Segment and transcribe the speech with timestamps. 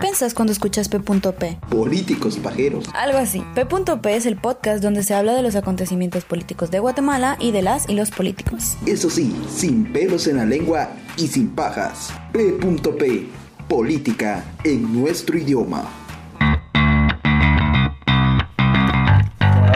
[0.00, 1.58] pensás cuando escuchas P.P?
[1.68, 2.86] Políticos pajeros.
[2.94, 3.44] Algo así.
[3.54, 7.62] P.P es el podcast donde se habla de los acontecimientos políticos de Guatemala y de
[7.62, 8.76] las y los políticos.
[8.86, 12.12] Eso sí, sin pelos en la lengua y sin pajas.
[12.32, 13.28] P.P.
[13.68, 15.84] Política en nuestro idioma.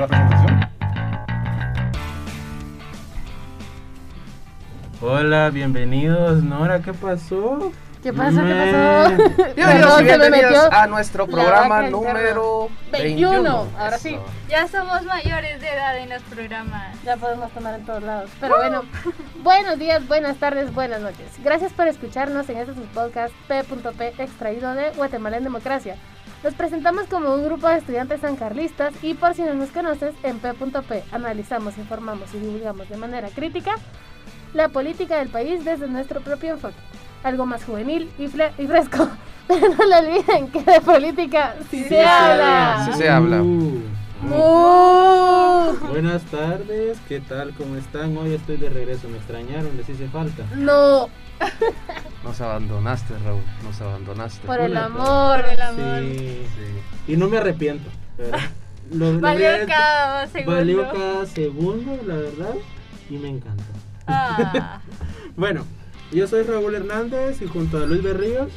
[0.01, 0.61] la presentación?
[5.01, 6.43] Hola, bienvenidos.
[6.43, 7.73] Nora, ¿qué pasó?
[8.05, 8.43] ¿Qué pasó?
[8.45, 9.55] ¿Qué pasó?
[9.57, 13.31] Bienvenidos y metió a nuestro programa número 21.
[13.31, 13.69] 21.
[13.79, 14.19] Ahora sí.
[14.47, 17.03] Ya somos mayores de edad en los programas.
[17.03, 18.31] Ya podemos tomar en todos lados.
[18.43, 18.83] Pero bueno,
[19.43, 21.29] buenos días, buenas tardes, buenas noches.
[21.43, 24.23] Gracias por escucharnos en este podcast P.P.
[24.23, 25.97] extraído de Guatemala en Democracia.
[26.43, 30.41] Nos presentamos como un grupo de estudiantes sancarlistas y por si no nos conoces, en
[30.41, 31.05] P.P.
[31.11, 33.77] analizamos, informamos y divulgamos de manera crítica
[34.53, 36.77] la política del país desde nuestro propio enfoque.
[37.25, 39.09] Algo más juvenil y, fresco.
[39.49, 42.87] Pero no le olviden que de política sí, se habla.
[42.87, 43.43] Sí se habla.
[43.43, 43.83] Uh,
[44.31, 45.77] ¡Uh!
[45.89, 47.53] buenas tardes, ¿qué tal?
[47.55, 48.17] ¿Cómo están?
[48.17, 50.45] Hoy estoy de regreso, me extrañaron, les hice falta.
[50.57, 51.09] No,
[52.25, 53.43] Nos abandonaste, Raúl.
[53.63, 54.47] Nos abandonaste.
[54.47, 55.43] por el amor.
[55.43, 55.99] Por el amor.
[56.01, 56.47] Sí.
[56.47, 57.13] Sí.
[57.13, 57.91] Y no me arrepiento.
[58.17, 58.39] ¿verdad?
[58.93, 60.57] Lo- lo Valió cada segundo.
[60.57, 62.55] Valió cada segundo, la verdad,
[63.11, 63.65] y me encanta.
[64.07, 64.81] Ah,
[65.37, 65.65] Bueno,
[66.15, 68.51] yo soy Raúl Hernández y junto a Luis Berríos,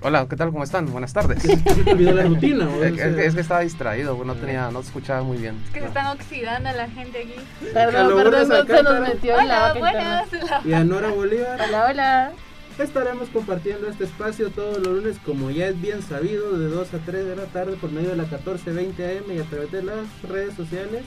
[0.00, 0.52] Hola, ¿qué tal?
[0.52, 0.86] ¿Cómo están?
[0.86, 1.42] Buenas tardes.
[1.42, 2.68] se te olvidó la rutina.
[2.68, 2.84] ¿o?
[2.84, 5.60] Es que, es que estaba distraído, no tenía, no escuchaba muy bien.
[5.66, 7.34] es que se están oxidando la gente aquí.
[7.74, 10.24] Perdón, perdón, no, se nos metió en la Hola, interna.
[10.30, 10.66] buenas.
[10.66, 11.60] Y a Nora Bolívar.
[11.60, 12.32] Hola, hola.
[12.78, 16.98] Estaremos compartiendo este espacio todos los lunes, como ya es bien sabido, de 2 a
[16.98, 20.06] 3 de la tarde por medio de la 1420 AM y a través de las
[20.28, 21.02] redes sociales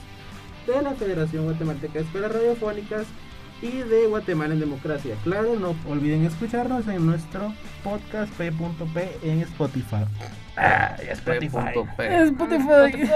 [0.66, 3.06] de la Federación Guatemalteca de Escuelas Radiofónicas
[3.62, 5.14] y de Guatemala en Democracia.
[5.22, 10.04] Claro, no olviden escucharnos en nuestro podcast P.P en Spotify.
[10.56, 11.58] Ah, Spotify.
[11.96, 12.22] P.P.
[12.24, 13.08] Spotify.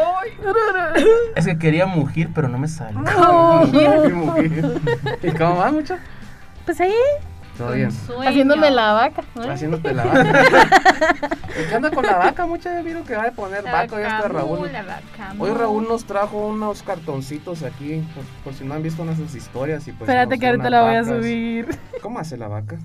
[1.34, 2.96] Es que quería mugir, pero no me sale.
[5.22, 5.96] ¿Y cómo va, mucho?
[6.64, 6.92] Pues ahí,
[7.58, 7.90] Todo bien.
[7.92, 8.28] Sueño.
[8.28, 9.22] haciéndome la vaca.
[9.42, 9.50] ¿eh?
[9.50, 11.28] Haciéndote la vaca.
[11.60, 12.46] ¿Y ¿Qué anda con la vaca?
[12.46, 13.98] Mucho vieron que va a poner La vaca.
[14.00, 14.58] Ya está vaca Raúl.
[14.58, 15.44] mu, la vaca mu.
[15.44, 19.86] Hoy Raúl nos trajo unos cartoncitos aquí, por, por si no han visto nuestras historias.
[19.88, 21.78] Y pues Espérate que ahorita la voy a subir.
[22.02, 22.76] ¿Cómo hace la vaca?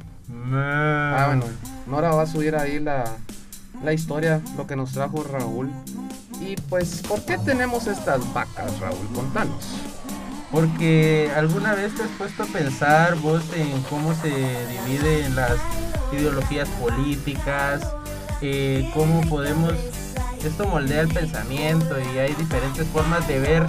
[0.54, 1.44] Ah, Ah, bueno,
[1.88, 3.04] Nora va a subir ahí la,
[3.84, 5.70] la historia, lo que nos trajo Raúl.
[6.40, 9.06] Y pues, ¿por qué tenemos estas vacas, Raúl?
[9.14, 9.76] Contanos.
[10.52, 15.56] Porque alguna vez te has puesto a pensar vos en cómo se dividen las
[16.12, 17.82] ideologías políticas,
[18.42, 19.74] eh, cómo podemos,
[20.44, 23.66] esto moldea el pensamiento y hay diferentes formas de ver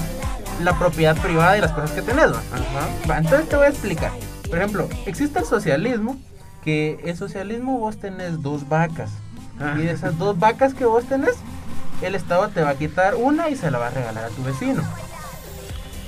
[0.63, 2.33] la propiedad privada y las cosas que tenés.
[3.09, 4.13] Va, entonces te voy a explicar.
[4.49, 6.19] Por ejemplo, existe el socialismo,
[6.65, 9.11] que el socialismo vos tenés dos vacas.
[9.77, 11.37] Y de esas dos vacas que vos tenés,
[12.03, 14.43] el Estado te va a quitar una y se la va a regalar a tu
[14.43, 14.83] vecino.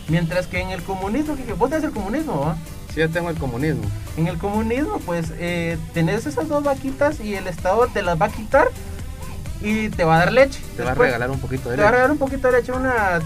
[0.09, 2.57] Mientras que en el comunismo, que vos tenés el comunismo, ¿va?
[2.93, 3.83] Sí, yo tengo el comunismo.
[4.17, 8.27] En el comunismo, pues eh, tenés esas dos vaquitas y el Estado te las va
[8.27, 8.69] a quitar
[9.63, 10.61] y te va a dar leche.
[10.77, 11.97] Te va a regalar un poquito de Te va a leche.
[11.97, 13.19] regalar un poquito de leche, una,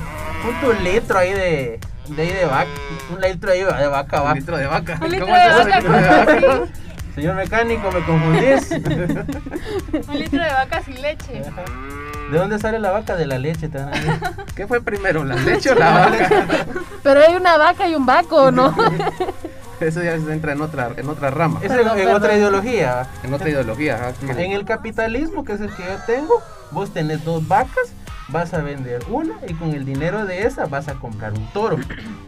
[0.48, 2.70] un tu litro ahí de, de, ahí de vaca.
[3.12, 4.34] Un litro ahí de vaca, Un va.
[4.34, 4.98] litro de vaca.
[5.02, 6.08] Un litro ¿Cómo de vaca, litro de
[6.46, 6.68] vaca?
[7.16, 8.70] Señor mecánico, me confundís.
[10.08, 11.42] Un litro de vaca sin leche.
[12.30, 13.16] ¿De dónde sale la vaca?
[13.16, 13.68] De la leche.
[13.68, 14.12] te van a decir.
[14.54, 16.28] ¿Qué fue primero, la leche o la vaca?
[17.02, 18.74] Pero hay una vaca y un vaco, ¿no?
[19.80, 23.06] Eso ya entra en otra, en otra rama, Es Perdón, en, otra ideología.
[23.22, 23.94] en otra ideología.
[23.94, 24.12] ajá,
[24.42, 27.92] En el capitalismo, que es el que yo tengo, vos tenés dos vacas,
[28.28, 31.78] vas a vender una y con el dinero de esa vas a comprar un toro.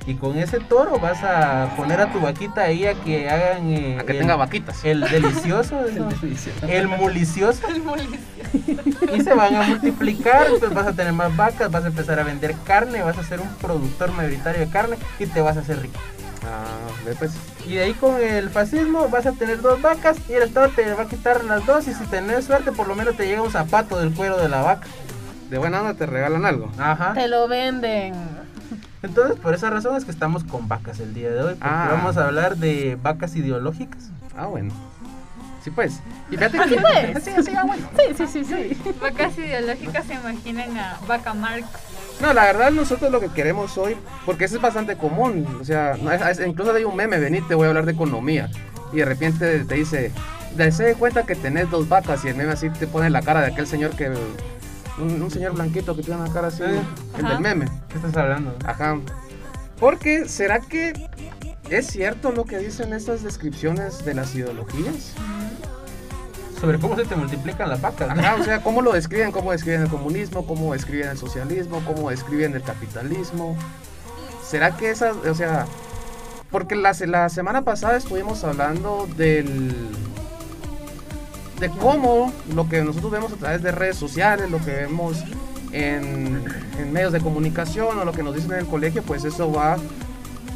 [0.06, 3.98] Y con ese toro vas a poner a tu vaquita ahí a que hagan eh,
[4.00, 4.84] A que el, tenga vaquitas.
[4.84, 7.60] el delicioso, el, el mulicioso.
[9.14, 12.24] Y se van a multiplicar, entonces vas a tener más vacas, vas a empezar a
[12.24, 15.80] vender carne, vas a ser un productor mayoritario de carne y te vas a hacer
[15.80, 15.98] rico.
[16.42, 16.88] Ah,
[17.18, 17.32] pues.
[17.66, 20.94] Y de ahí con el fascismo vas a tener dos vacas y el Estado te
[20.94, 23.50] va a quitar las dos y si tenés suerte por lo menos te llega un
[23.50, 24.86] zapato del cuero de la vaca.
[25.50, 26.70] De buena onda te regalan algo.
[26.78, 27.12] Ajá.
[27.14, 28.14] Te lo venden.
[29.02, 31.88] Entonces por esa razón es que estamos con vacas el día de hoy, porque Ah.
[31.92, 34.10] vamos a hablar de vacas ideológicas.
[34.36, 34.72] Ah, bueno.
[35.64, 36.00] Sí, pues.
[36.30, 36.62] Y fíjate que.
[36.62, 37.24] Así pues.
[37.24, 37.86] Sí, sí, ah, bueno.
[37.98, 38.92] Sí, sí, sí, sí.
[39.00, 41.66] Vacas ideológicas se imaginan a vaca Marx.
[42.20, 43.96] No, la verdad nosotros lo que queremos hoy,
[44.26, 47.54] porque eso es bastante común, o sea, no, es- es- incluso hay un meme, venite,
[47.54, 48.50] voy a hablar de economía,
[48.92, 50.12] y de repente te dice,
[50.70, 53.40] se de cuenta que tenés dos vacas, y el meme así te pone la cara
[53.40, 54.12] de aquel señor que,
[55.00, 56.80] un, un señor blanquito que tiene una cara así, Eh,
[57.18, 57.34] el ajá.
[57.34, 58.54] del meme, ¿Qué estás hablando?
[58.64, 58.98] ajá,
[59.78, 61.08] porque ¿será que
[61.70, 65.14] es cierto lo que dicen estas descripciones de las ideologías?
[66.60, 68.14] sobre cómo se te multiplican las vacas.
[68.14, 68.20] ¿no?
[68.20, 69.32] Ajá, o sea, ¿cómo lo describen?
[69.32, 70.46] ¿Cómo describen el comunismo?
[70.46, 71.82] ¿Cómo describen el socialismo?
[71.86, 73.56] ¿Cómo describen el capitalismo?
[74.46, 75.64] ¿Será que esas, o sea,
[76.50, 79.88] porque la, se- la semana pasada estuvimos hablando del
[81.60, 85.22] de cómo lo que nosotros vemos a través de redes sociales, lo que vemos
[85.72, 86.42] en,
[86.78, 89.76] en medios de comunicación o lo que nos dicen en el colegio, pues eso va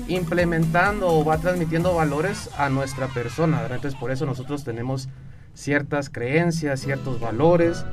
[0.08, 3.60] implementando o va transmitiendo valores a nuestra persona.
[3.62, 3.76] ¿verdad?
[3.76, 5.08] Entonces por eso nosotros tenemos
[5.54, 7.84] ciertas creencias, ciertos valores.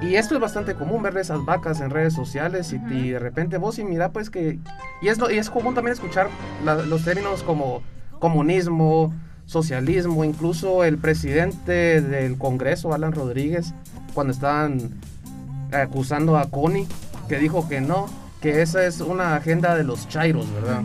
[0.00, 3.58] Y esto es bastante común ver esas vacas en redes sociales y, y de repente
[3.58, 4.58] vos y mira pues que...
[5.02, 6.28] Y es, y es común también escuchar
[6.64, 7.82] la- los términos como
[8.20, 9.12] comunismo,
[9.48, 13.72] socialismo, incluso el presidente del Congreso, Alan Rodríguez,
[14.12, 14.90] cuando estaban
[15.72, 16.86] acusando a Connie,
[17.28, 18.06] que dijo que no,
[18.42, 20.82] que esa es una agenda de los chairos, ¿verdad?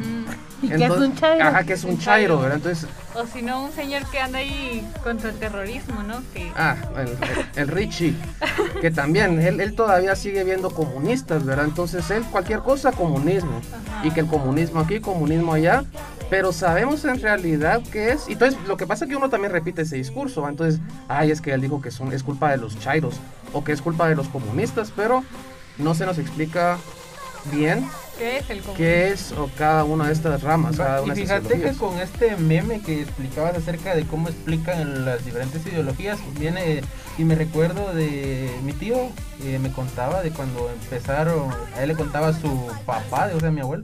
[0.64, 1.46] ¿Y qué es Entonces- un chairo?
[1.46, 2.58] Ajá, que es un chairo, ¿verdad?
[2.58, 6.22] Entonces, O si no, un señor que anda ahí contra el terrorismo, ¿no?
[6.34, 7.18] Que ah, el, el-
[7.56, 8.16] el Richie,
[8.82, 11.66] que también, él, él todavía sigue viendo comunistas, ¿verdad?
[11.66, 14.08] Entonces, él cualquier cosa comunismo, Ajá.
[14.08, 15.84] y que el comunismo aquí, comunismo allá,
[16.30, 18.28] pero sabemos en realidad qué es.
[18.30, 20.50] Y entonces, lo que pasa es que uno también repite ese discurso, ¿va?
[20.50, 23.16] Entonces, ay, es que él dijo que son, es culpa de los chairos,
[23.52, 25.24] o que es culpa de los comunistas, pero
[25.78, 26.78] no se nos explica
[27.52, 27.86] bien
[28.18, 31.60] ¿qué es el qué es o cada una de estas ramas, cada Y una fíjate
[31.60, 36.82] que con este meme que explicabas acerca de cómo explican las diferentes ideologías, viene
[37.18, 38.96] y me recuerdo de mi tío,
[39.44, 43.52] eh, me contaba de cuando empezaron, a él le contaba a su papá, o sea,
[43.52, 43.84] mi abuelo,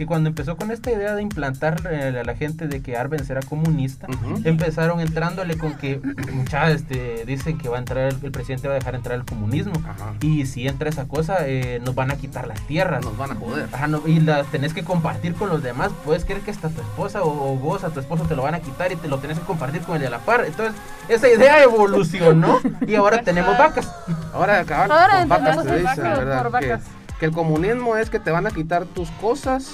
[0.00, 3.42] que cuando empezó con esta idea de implantar a la gente de que Arbenz era
[3.42, 4.06] comunista,
[4.44, 6.00] empezaron entrándole con que,
[6.32, 9.26] mucha, este, dicen que va a entrar, el, el presidente va a dejar entrar el
[9.26, 10.14] comunismo, Ajá.
[10.22, 13.04] y si entra esa cosa, eh, nos van a quitar las tierras.
[13.04, 13.68] Nos van a joder.
[13.70, 15.90] Ajá, no, y la tenés que compartir con los demás.
[16.02, 18.54] Puedes creer que hasta tu esposa o, o vos a tu esposo te lo van
[18.54, 20.46] a quitar y te lo tenés que compartir con el de la par.
[20.46, 20.74] Entonces,
[21.10, 23.86] esa idea evolucionó y ahora tenemos vacas.
[24.32, 26.42] Ahora, cabal, Ahora con vacas te dicen, vaca ¿verdad?
[26.50, 26.82] por Que, vacas.
[27.18, 29.72] que el comunismo es que te van a quitar tus cosas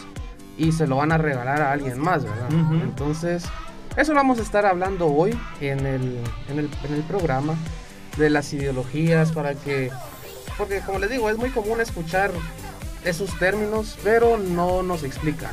[0.56, 2.49] y se lo van a regalar a alguien más, ¿verdad?
[2.82, 3.44] Entonces,
[3.97, 6.19] eso vamos a estar hablando hoy en el,
[6.49, 7.55] en el, en el programa
[8.17, 9.91] de las ideologías para que,
[10.56, 12.31] porque como les digo, es muy común escuchar
[13.05, 15.53] esos términos, pero no nos explican.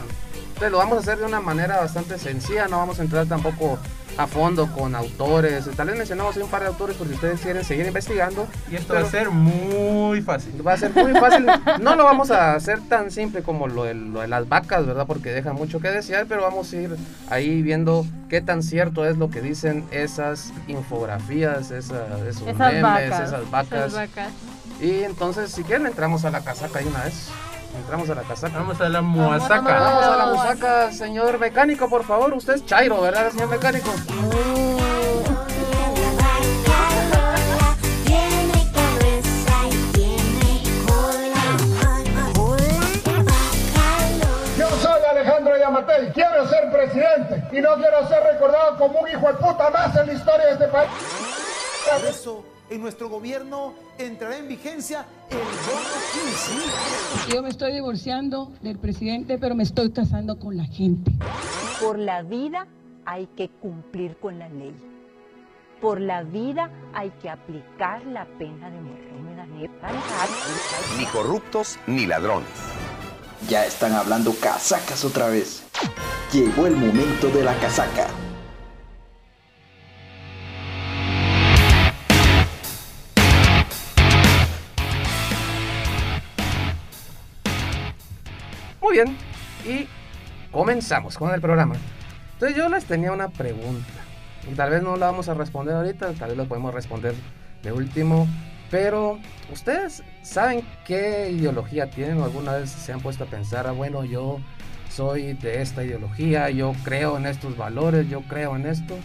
[0.63, 3.77] Entonces lo vamos a hacer de una manera bastante sencilla, no vamos a entrar tampoco
[4.15, 5.65] a fondo con autores.
[5.75, 8.47] Tal vez mencionamos un par de autores por si ustedes quieren seguir investigando.
[8.71, 10.65] Y esto va a ser muy fácil.
[10.65, 11.47] Va a ser muy fácil.
[11.81, 15.05] No lo vamos a hacer tan simple como lo de, lo de las vacas, ¿verdad?
[15.05, 16.95] Porque deja mucho que desear, pero vamos a ir
[17.29, 22.81] ahí viendo qué tan cierto es lo que dicen esas infografías, esa- esos Esas memes,
[22.83, 23.27] vacas.
[23.27, 23.79] esas vacas.
[23.87, 24.29] Esas vacas.
[24.79, 27.27] Y entonces, si quieren, entramos a la casaca de una vez.
[27.75, 28.57] Entramos a la casaca.
[28.57, 29.61] Vamos a la Vamos, muasaca.
[29.61, 32.33] Vamos a la musaca, señor mecánico, por favor.
[32.33, 33.89] Usted es Chairo, ¿verdad, señor mecánico?
[44.57, 49.27] Yo soy Alejandro Yamatel, quiero ser presidente y no quiero ser recordado como un hijo
[49.27, 50.89] de puta más en la historia de este país.
[51.91, 55.51] Por eso, en nuestro gobierno entrará en vigencia el bono
[57.27, 57.33] 15.
[57.33, 61.11] Yo me estoy divorciando del presidente, pero me estoy casando con la gente.
[61.81, 62.67] Por la vida
[63.05, 64.73] hay que cumplir con la ley.
[65.81, 69.13] Por la vida hay que aplicar la pena de muerte.
[70.97, 72.47] Ni corruptos ni ladrones.
[73.47, 75.63] Ya están hablando casacas otra vez.
[76.31, 78.07] Llegó el momento de la casaca.
[88.93, 89.17] Bien,
[89.65, 89.87] y
[90.51, 91.75] comenzamos con el programa.
[92.33, 93.89] Entonces yo les tenía una pregunta.
[94.49, 97.15] Y tal vez no la vamos a responder ahorita, tal vez lo podemos responder
[97.63, 98.27] de último.
[98.69, 99.19] Pero,
[99.51, 104.39] ¿ustedes saben qué ideología tienen alguna vez se han puesto a pensar, ah, bueno, yo
[104.89, 108.95] soy de esta ideología, yo creo en estos valores, yo creo en esto?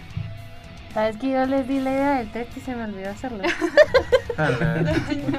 [0.98, 3.44] ¿Sabes que yo les di la idea del test y se me olvidó hacerlo?
[4.36, 5.38] Ay, no.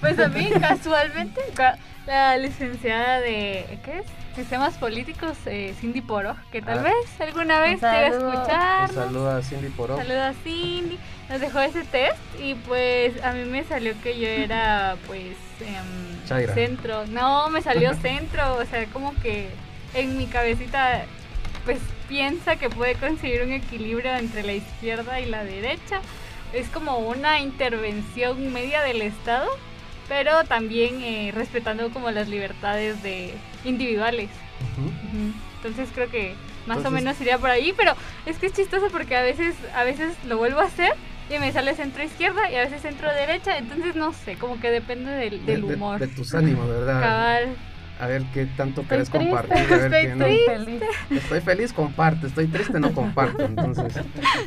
[0.00, 4.06] Pues a mí casualmente ca- la licenciada de ¿qué es?
[4.34, 6.82] Sistemas políticos eh, Cindy Poro, que tal Ah.
[6.84, 8.32] vez alguna vez saludo.
[8.32, 8.88] escuchar.
[8.88, 9.96] Un saludo a Cindy Poro.
[9.98, 10.98] Saludos a Cindy.
[11.28, 16.26] Nos dejó ese test y pues a mí me salió que yo era pues em,
[16.26, 16.54] Chaira.
[16.54, 17.06] centro.
[17.08, 19.50] No, me salió centro, o sea, como que
[19.92, 21.02] en mi cabecita
[21.64, 21.78] pues
[22.08, 26.00] piensa que puede conseguir un equilibrio entre la izquierda y la derecha.
[26.52, 29.48] Es como una intervención media del Estado,
[30.08, 34.28] pero también eh, respetando como las libertades de individuales.
[35.56, 36.34] Entonces creo que
[36.66, 37.94] más o menos iría por ahí, pero
[38.26, 40.92] es que es chistoso porque a veces, a veces lo vuelvo a hacer
[41.34, 44.70] y me sale centro izquierda y a veces centro derecha, entonces no sé, como que
[44.70, 45.98] depende del, del De- de- humor.
[46.00, 47.00] De, tus ánimos, verdad.
[47.00, 47.56] Cabal.
[48.04, 49.72] A ver qué tanto Estoy querés triste, compartir.
[49.72, 50.14] A ver estoy qué
[51.10, 51.16] no.
[51.16, 52.26] Estoy feliz, comparte.
[52.26, 53.44] Estoy triste, no comparto.
[53.46, 53.94] Entonces,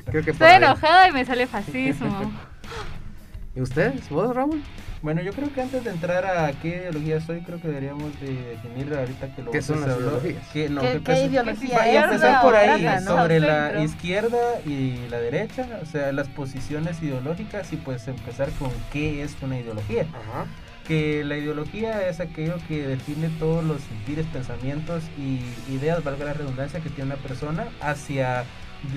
[0.06, 0.58] creo que Estoy ahí.
[0.58, 2.32] enojada y me sale fascismo.
[3.56, 4.08] ¿Y ustedes?
[4.12, 4.62] ¿Vos, Raúl?
[5.02, 8.28] Bueno, yo creo que antes de entrar a qué ideología soy, creo que deberíamos de
[8.32, 10.48] definir ahorita que lo ¿Qué son las ideologías?
[10.54, 13.18] que- no, ¿Qué- que- qué ideología va- y empezar por ahí, Trata, ¿no?
[13.22, 14.38] sobre la izquierda
[14.68, 19.58] y la derecha, o sea, las posiciones ideológicas y pues empezar con qué es una
[19.60, 20.04] ideología.
[20.04, 20.46] Ajá.
[20.88, 25.42] Que la ideología es aquello que define todos los sentires, pensamientos y
[25.72, 28.46] ideas, valga la redundancia, que tiene una persona hacia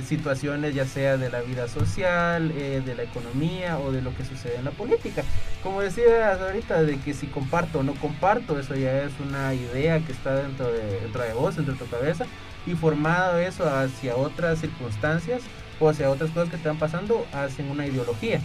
[0.06, 4.24] situaciones ya sea de la vida social, eh, de la economía o de lo que
[4.24, 5.24] sucede en la política.
[5.62, 9.98] Como decías ahorita, de que si comparto o no comparto, eso ya es una idea
[10.00, 12.26] que está dentro de, dentro de vos, dentro de tu cabeza,
[12.66, 15.42] y formado eso hacia otras circunstancias
[15.80, 18.40] o hacia otras cosas que van pasando, hacen una ideología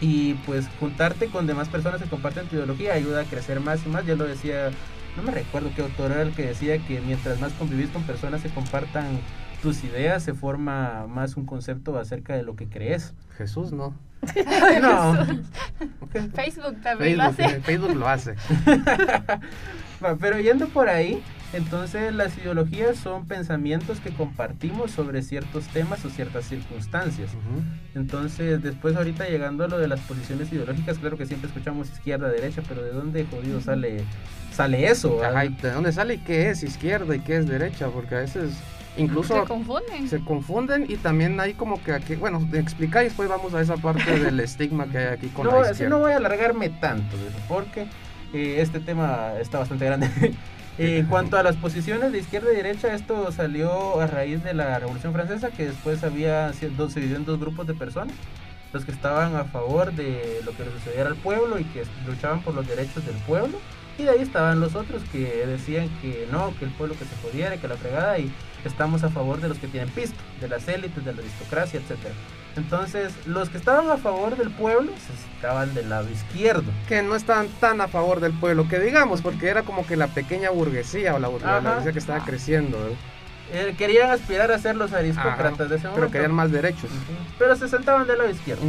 [0.00, 3.88] y pues juntarte con demás personas que comparten tu ideología ayuda a crecer más y
[3.88, 4.06] más.
[4.06, 4.70] Ya lo decía,
[5.16, 8.42] no me recuerdo qué autor era el que decía que mientras más convivís con personas
[8.42, 9.20] que compartan
[9.62, 13.12] tus ideas, se forma más un concepto acerca de lo que crees.
[13.36, 13.94] Jesús no.
[14.82, 15.26] No.
[16.34, 17.56] Facebook también lo Facebook, hace.
[17.56, 18.34] eh, Facebook lo hace.
[20.20, 26.10] Pero yendo por ahí, entonces las ideologías son pensamientos que compartimos sobre ciertos temas o
[26.10, 27.30] ciertas circunstancias.
[27.94, 32.28] Entonces, después ahorita llegando a lo de las posiciones ideológicas, claro que siempre escuchamos izquierda,
[32.28, 34.04] derecha, pero ¿de dónde jodido sale,
[34.52, 35.22] sale eso?
[35.24, 37.88] Ajá, ¿y ¿De dónde sale y qué es izquierda y qué es derecha?
[37.88, 38.52] Porque a veces
[38.96, 40.08] incluso Se confunden.
[40.08, 43.76] se confunden y también hay como que aquí, bueno, explicar y después vamos a esa
[43.76, 45.96] parte del estigma que hay aquí con no, la izquierda.
[45.96, 47.16] no voy a alargarme tanto,
[47.48, 47.86] porque
[48.32, 50.08] eh, este tema está bastante grande.
[50.80, 54.54] Eh, en cuanto a las posiciones de izquierda y derecha, esto salió a raíz de
[54.54, 58.14] la Revolución Francesa, que después había se dividió en dos grupos de personas,
[58.72, 62.40] los que estaban a favor de lo que le sucediera al pueblo y que luchaban
[62.40, 63.60] por los derechos del pueblo,
[63.98, 67.16] y de ahí estaban los otros que decían que no, que el pueblo que se
[67.16, 68.32] jodiera, que la fregada, y
[68.64, 72.14] estamos a favor de los que tienen pisto, de las élites, de la aristocracia, etcétera.
[72.56, 76.70] Entonces, los que estaban a favor del pueblo se estaban del lado izquierdo.
[76.88, 80.08] Que no estaban tan a favor del pueblo, que digamos, porque era como que la
[80.08, 82.96] pequeña burguesía o la, burguesía que estaba creciendo, ¿verdad?
[83.52, 85.94] Eh, querían aspirar a ser los aristócratas Ajá, de ese momento.
[85.94, 86.90] pero querían más derechos.
[87.38, 88.62] Pero se sentaban del lado izquierdo.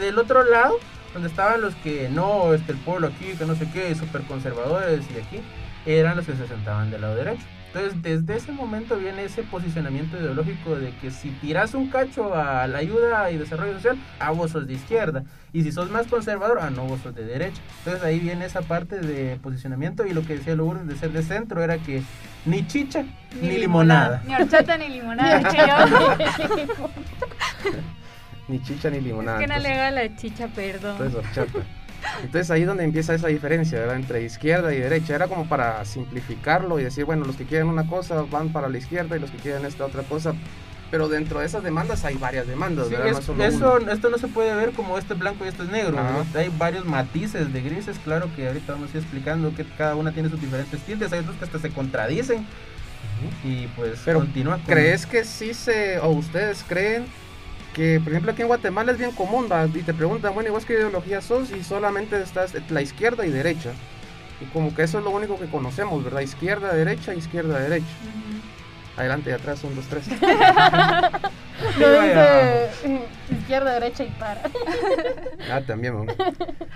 [0.00, 0.78] Del otro lado,
[1.12, 5.04] donde estaban los que no, este, el pueblo aquí, que no sé qué, súper conservadores
[5.14, 5.42] y aquí,
[5.84, 7.44] eran los que se sentaban del lado derecho.
[7.78, 12.66] Entonces, desde ese momento viene ese posicionamiento ideológico de que si tiras un cacho a
[12.66, 15.22] la ayuda y desarrollo social, a vos sos de izquierda.
[15.52, 17.60] Y si sos más conservador, a no, vos sos de derecha.
[17.78, 21.22] Entonces ahí viene esa parte de posicionamiento y lo que decía Lourdes de ser de
[21.22, 22.02] centro era que
[22.44, 23.04] ni chicha
[23.40, 24.22] ni, limonada.
[24.26, 25.40] Ni horchata ni limonada.
[28.48, 29.38] Ni chicha ni limonada.
[29.38, 30.92] que no entonces- le haga la chicha, perdón.
[30.92, 31.58] Entonces, horchata.
[32.22, 33.96] Entonces ahí es donde empieza esa diferencia, ¿verdad?
[33.96, 35.14] Entre izquierda y derecha.
[35.14, 38.78] Era como para simplificarlo y decir, bueno, los que quieren una cosa van para la
[38.78, 40.34] izquierda y los que quieren esta otra cosa.
[40.90, 43.08] Pero dentro de esas demandas hay varias demandas, Sí, ¿verdad?
[43.08, 45.62] es- no solo eso, esto no se puede ver como este es blanco y esto
[45.62, 45.92] es negro.
[46.02, 46.24] ¿no?
[46.38, 50.12] Hay varios matices de grises, claro que ahorita vamos a ir explicando que cada una
[50.12, 52.46] tiene sus diferentes tildes, hay otros que hasta se contradicen.
[53.44, 57.04] Y pues Pero, continúa con- ¿Crees que sí se, o ustedes creen
[57.78, 59.64] que, por ejemplo, aquí en Guatemala es bien común, ¿va?
[59.66, 61.52] y te preguntan, bueno, ¿y vos qué ideología sos?
[61.52, 63.70] Y solamente estás la izquierda y derecha.
[64.40, 66.22] Y como que eso es lo único que conocemos, ¿verdad?
[66.22, 67.86] Izquierda, derecha, izquierda, derecha.
[68.96, 70.06] Adelante y atrás, un, dos, tres.
[71.76, 72.70] No dice
[73.32, 74.42] izquierda, derecha y para.
[75.50, 76.12] Ah, también, mamá.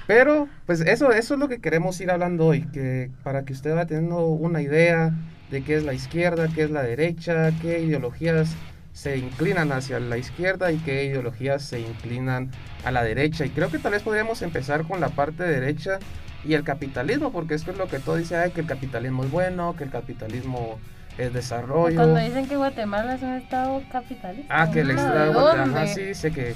[0.09, 3.75] Pero, pues eso, eso es lo que queremos ir hablando hoy, que para que usted
[3.75, 5.13] vaya teniendo una idea
[5.53, 8.57] de qué es la izquierda, qué es la derecha, qué ideologías
[8.93, 12.51] se inclinan hacia la izquierda y qué ideologías se inclinan
[12.85, 13.45] a la derecha.
[13.47, 15.99] Y creo que tal vez podríamos empezar con la parte derecha
[16.45, 19.31] y el capitalismo, porque esto es lo que todo dice, ay, que el capitalismo es
[19.31, 20.79] bueno, que el capitalismo
[21.19, 21.97] es desarrollo.
[21.97, 24.63] Cuando dicen que Guatemala es un estado capitalista.
[24.63, 26.55] Ah, que el extra ¿De Guatemala, sí, dice que...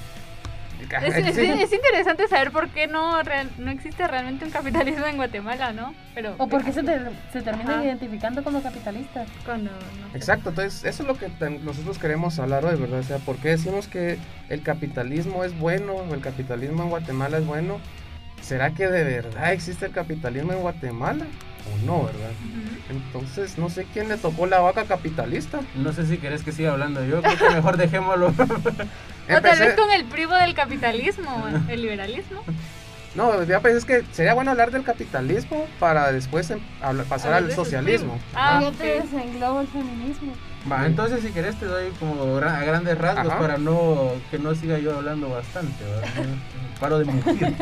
[1.03, 1.43] Es, es- Sí.
[1.43, 5.95] es interesante saber por qué no, real- no existe realmente un capitalismo en Guatemala, ¿no?
[6.15, 7.85] Pero ¿O por qué se, ter- se terminan Ajá.
[7.85, 9.29] identificando como capitalistas?
[9.45, 10.15] Cuando no.
[10.17, 11.29] Exacto, entonces eso es lo que
[11.63, 13.01] nosotros queremos hablar hoy, ¿verdad?
[13.01, 17.39] O sea, ¿por qué decimos que el capitalismo es bueno o el capitalismo en Guatemala
[17.39, 17.79] es bueno?
[18.43, 21.25] ¿Será que de verdad existe el capitalismo en Guatemala
[21.75, 22.31] o no, verdad?
[22.89, 25.61] Entonces, no sé quién le tocó la vaca capitalista.
[25.75, 28.33] No sé si querés que siga hablando yo, creo que mejor dejémoslo.
[29.29, 32.43] O tal vez con el primo del capitalismo, el liberalismo.
[33.17, 37.33] No, ya pues es que sería bueno hablar del capitalismo para después em- hablar- pasar
[37.35, 38.21] al socialismo.
[38.37, 38.77] Ah, Yo ok.
[38.77, 40.33] te desenglobo el feminismo.
[40.71, 43.39] Va, entonces si querés te doy como a grandes rasgos Ajá.
[43.41, 46.27] para no que no siga yo hablando bastante, ¿verdad?
[46.81, 47.57] Paro de mugir.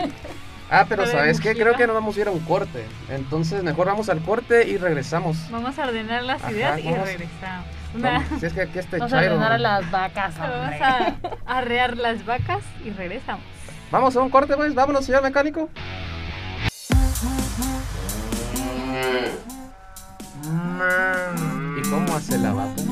[0.71, 1.55] Ah, pero ¿sabes qué?
[1.55, 2.85] Creo que nos vamos a ir a un corte.
[3.11, 5.37] Entonces mejor vamos al corte y regresamos.
[5.51, 7.07] Vamos a ordenar las Ajá, ideas y vamos.
[7.07, 7.67] regresamos.
[7.95, 10.81] Una- Vamos, Si es que aquí este Vamos a ordenar a las vacas, Vamos hombre.
[10.83, 11.17] a
[11.47, 13.45] arrear las vacas y regresamos.
[13.91, 14.75] Vamos a un corte, pues.
[14.75, 15.69] Vámonos, señor mecánico.
[21.77, 22.83] ¿Y cómo hace la vaca?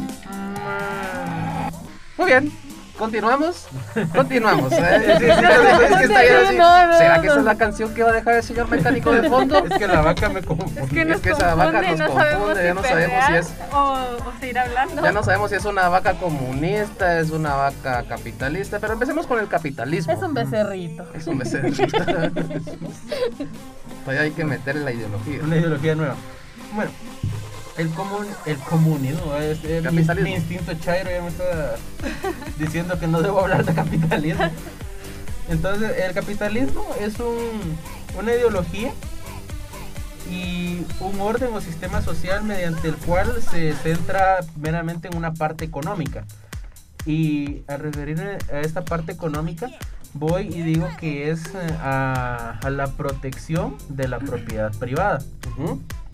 [2.16, 2.52] Muy bien.
[2.98, 3.66] Continuamos.
[4.14, 4.72] Continuamos.
[4.72, 5.02] ¿eh?
[5.04, 6.56] Sí, sí, sí, es que está ahí así.
[6.56, 9.10] No, no, ¿Será que esa es la canción que va a dejar el señor mecánico
[9.12, 9.64] de fondo?
[9.64, 10.82] Es que la vaca me confunde.
[10.82, 13.52] Es que nos que esa vaca nos no confunde, si ya no sabemos si es-
[13.72, 13.92] O,
[14.26, 15.02] o seguir hablando.
[15.02, 19.40] Ya no sabemos si es una vaca comunista, es una vaca capitalista, pero empecemos con
[19.40, 20.12] el capitalismo.
[20.12, 21.04] Es un becerrito.
[21.14, 21.68] Es un becerro.
[24.04, 25.40] Todavía hay que meterle la ideología.
[25.42, 26.14] Una ideología nueva.
[26.74, 26.90] Bueno,
[27.78, 31.76] el comun, el comunismo, es, es mi, instinto chairo ya me está
[32.58, 34.44] diciendo que no debo hablar de capitalismo.
[35.48, 37.78] Entonces, el capitalismo es un,
[38.18, 38.92] una ideología
[40.30, 45.64] y un orden o sistema social mediante el cual se centra meramente en una parte
[45.64, 46.24] económica.
[47.04, 49.68] Y al referirme a esta parte económica,
[50.14, 55.20] voy y digo que es eh, a, a la protección de la propiedad privada.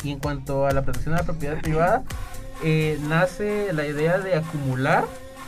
[0.03, 2.03] Y en cuanto a la protección de la propiedad privada,
[2.63, 5.05] eh, nace la idea de acumular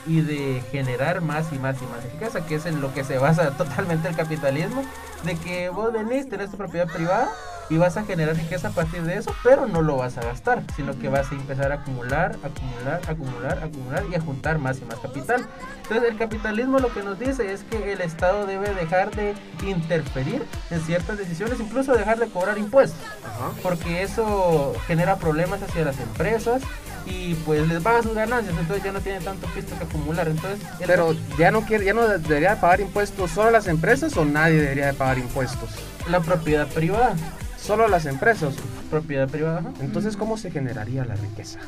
[0.06, 3.18] y de generar más y más y más riqueza, que es en lo que se
[3.18, 4.82] basa totalmente el capitalismo,
[5.24, 7.28] de que vos venís, tenés tu propiedad privada
[7.70, 10.64] y vas a generar riqueza a partir de eso, pero no lo vas a gastar,
[10.74, 14.84] sino que vas a empezar a acumular, acumular, acumular, acumular y a juntar más y
[14.84, 15.46] más capital.
[15.82, 20.44] Entonces el capitalismo lo que nos dice es que el Estado debe dejar de interferir
[20.70, 23.52] en ciertas decisiones, incluso dejar de cobrar impuestos Ajá.
[23.62, 26.62] porque eso genera problemas hacia las empresas
[27.06, 30.28] y pues les baja sus ganancias, entonces ya no tienen tanto pisto que acumular.
[30.28, 34.24] Entonces, Pero ya no quiere, ya no debería de pagar impuestos solo las empresas o
[34.24, 35.70] nadie debería de pagar impuestos.
[36.10, 37.14] la propiedad privada,
[37.60, 38.54] Solo las empresas.
[38.90, 39.70] propiedad privada, ajá.
[39.80, 41.58] Entonces, ¿cómo se generaría la riqueza?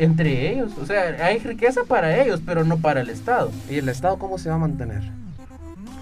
[0.00, 3.50] entre ellos, o sea, hay riqueza para ellos, pero no para el Estado.
[3.68, 5.02] ¿Y el Estado cómo se va a mantener?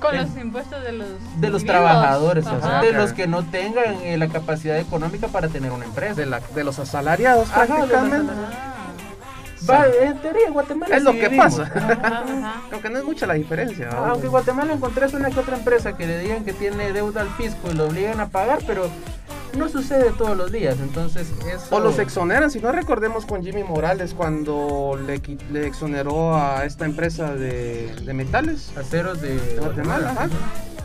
[0.01, 1.09] Con los impuestos de los
[1.41, 5.49] De los trabajadores, o sea, de los que no tengan eh, la capacidad económica para
[5.49, 6.15] tener una empresa.
[6.15, 8.33] De, la, de los asalariados Ajá, prácticamente.
[9.69, 11.59] Va, en teoría, en Guatemala Es lo sí que vivimos.
[11.59, 11.73] pasa.
[12.03, 12.63] Ajá, ajá.
[12.71, 13.87] Aunque no es mucha la diferencia.
[13.87, 14.11] ¿verdad?
[14.11, 17.31] Aunque en Guatemala encontrás una que otra empresa que le digan que tiene deuda al
[17.31, 18.89] fisco y lo obligan a pagar, pero
[19.57, 21.75] no sucede todos los días, entonces eso...
[21.75, 27.35] O los exoneran, si no recordemos con Jimmy Morales cuando le, exoneró a esta empresa
[27.35, 30.29] de, de metales aceros de de Guatemala, ajá,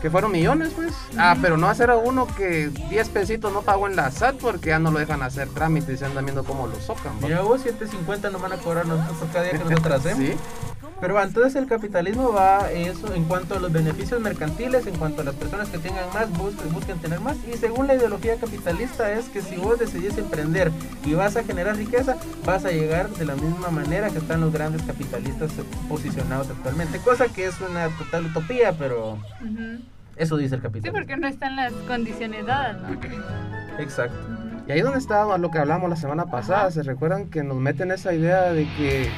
[0.00, 0.92] que fueron millones pues.
[1.16, 4.70] Ah, pero no hacer a uno que 10 pesitos no pagó en la SAT porque
[4.70, 7.12] ya no lo dejan hacer trámites y se andan viendo cómo lo socan.
[7.22, 7.28] ¿va?
[7.28, 10.24] Mira vos, 7.50 nos van a cobrar nosotros por cada día que nosotros hacemos.
[10.24, 10.34] Sí.
[11.02, 15.22] Pero va, entonces el capitalismo va eso en cuanto a los beneficios mercantiles, en cuanto
[15.22, 17.36] a las personas que tengan más, busquen, busquen tener más.
[17.52, 20.70] Y según la ideología capitalista es que si vos decidís emprender
[21.04, 24.52] y vas a generar riqueza, vas a llegar de la misma manera que están los
[24.52, 25.50] grandes capitalistas
[25.88, 26.98] posicionados actualmente.
[27.00, 29.18] Cosa que es una total utopía, pero
[30.16, 30.92] eso dice el Sí, capitalismo.
[31.00, 32.96] porque no están las condiciones dadas, ¿no?
[33.80, 34.16] Exacto.
[34.68, 37.90] Y ahí donde estaba lo que hablamos la semana pasada, se recuerdan que nos meten
[37.90, 39.10] esa idea de que,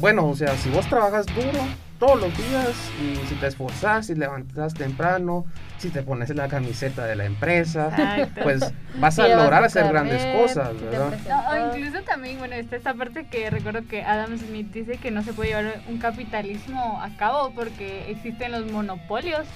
[0.00, 1.66] bueno, o sea, si vos trabajas duro
[1.98, 5.46] todos los días y si te esforzás, si levantas temprano,
[5.78, 8.40] si te pones la camiseta de la empresa, Exacto.
[8.42, 11.18] pues vas a lograr hacer grandes cosas, ¿verdad?
[11.28, 15.10] No, o incluso también, bueno, está esta parte que recuerdo que Adam Smith dice que
[15.10, 19.46] no se puede llevar un capitalismo a cabo porque existen los monopolios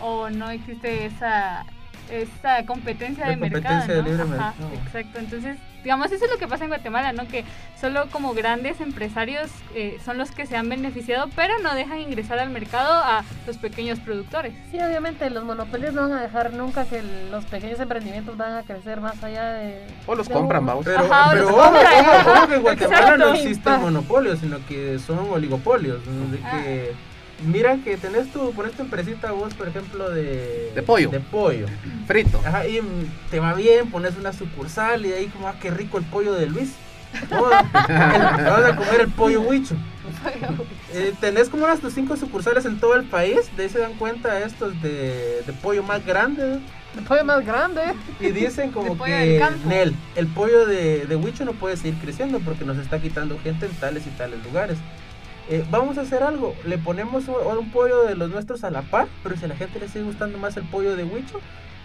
[0.00, 1.64] o no existe esa
[2.10, 3.62] esa competencia La de mercado.
[3.62, 4.08] competencia de ¿no?
[4.08, 4.74] libre Ajá, mercado.
[4.86, 7.26] Exacto, entonces, digamos, eso es lo que pasa en Guatemala, ¿no?
[7.26, 7.44] Que
[7.80, 12.38] solo como grandes empresarios eh, son los que se han beneficiado, pero no dejan ingresar
[12.38, 14.52] al mercado a los pequeños productores.
[14.70, 18.62] Sí, obviamente los monopolios no van a dejar nunca que los pequeños emprendimientos van a
[18.62, 19.82] crecer más allá de...
[20.06, 20.84] O los de compran, vamos.
[20.84, 22.04] Pero, Ajá, pero los ojo, compran.
[22.04, 26.00] ojo, ojo que en Guatemala no existen monopolios, sino que son oligopolios.
[26.06, 26.30] ¿no?
[26.30, 26.92] De que,
[27.44, 30.72] mira que tenés tu, pones tu empresita vos, por ejemplo, de...
[30.74, 31.10] De pollo.
[31.10, 31.66] De pollo.
[32.06, 32.40] Frito.
[32.44, 32.80] Ajá, y
[33.30, 36.32] te va bien, pones una sucursal y de ahí como, ah, qué rico el pollo
[36.34, 36.74] de Luis.
[37.28, 39.76] Te vas a comer el pollo huicho.
[40.94, 43.94] Eh, tenés como unas tus cinco sucursales en todo el país, de ahí se dan
[43.94, 46.58] cuenta estos de, de pollo más grande.
[46.96, 47.80] El pollo más grande.
[48.20, 49.42] Y dicen como que.
[49.66, 53.66] Nel, el pollo de, de Huicho no puede seguir creciendo porque nos está quitando gente
[53.66, 54.78] en tales y tales lugares.
[55.52, 58.80] Eh, vamos a hacer algo, le ponemos un, un pollo de los nuestros a la
[58.80, 61.40] par, pero si a la gente le sigue gustando más el pollo de Huicho,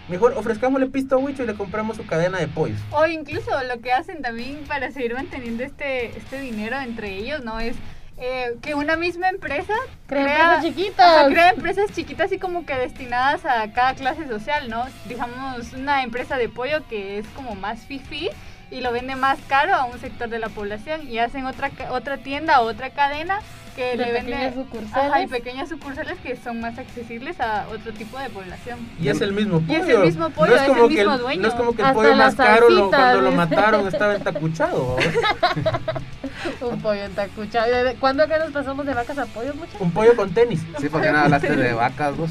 [0.08, 2.80] Mejor ofrezcámosle pisto a Huicho y le compramos su cadena de pollos.
[2.92, 7.60] O incluso lo que hacen también para seguir manteniendo este, este dinero entre ellos, ¿no?
[7.60, 7.76] Es
[8.16, 9.74] eh, que una misma empresa
[10.06, 11.26] Crea empresas chiquitas.
[11.28, 14.86] Crea empresas chiquitas así como que destinadas a cada clase social, ¿no?
[15.06, 18.30] Digamos, una empresa de pollo que es como más fifi
[18.70, 22.18] y lo vende más caro a un sector de la población y hacen otra, otra
[22.18, 23.40] tienda o otra cadena
[23.78, 25.10] que De le sucursales.
[25.12, 28.78] Ajá, y pequeñas sucursales que son más accesibles a otro tipo de población.
[29.00, 29.78] Y es el mismo Y pollo.
[29.82, 31.42] es el mismo pollo, no es es el como que mismo el, dueño.
[31.42, 34.96] No es como que el Hasta pollo más caro lo- cuando lo mataron estaba entacuchado.
[36.60, 37.66] Un pollo en tacucha.
[37.66, 39.80] ¿De- ¿Cuándo acá nos pasamos de vacas a pollos, muchachos?
[39.80, 40.60] Un pollo con tenis.
[40.80, 42.30] Sí, porque no hablaste de vacas vos.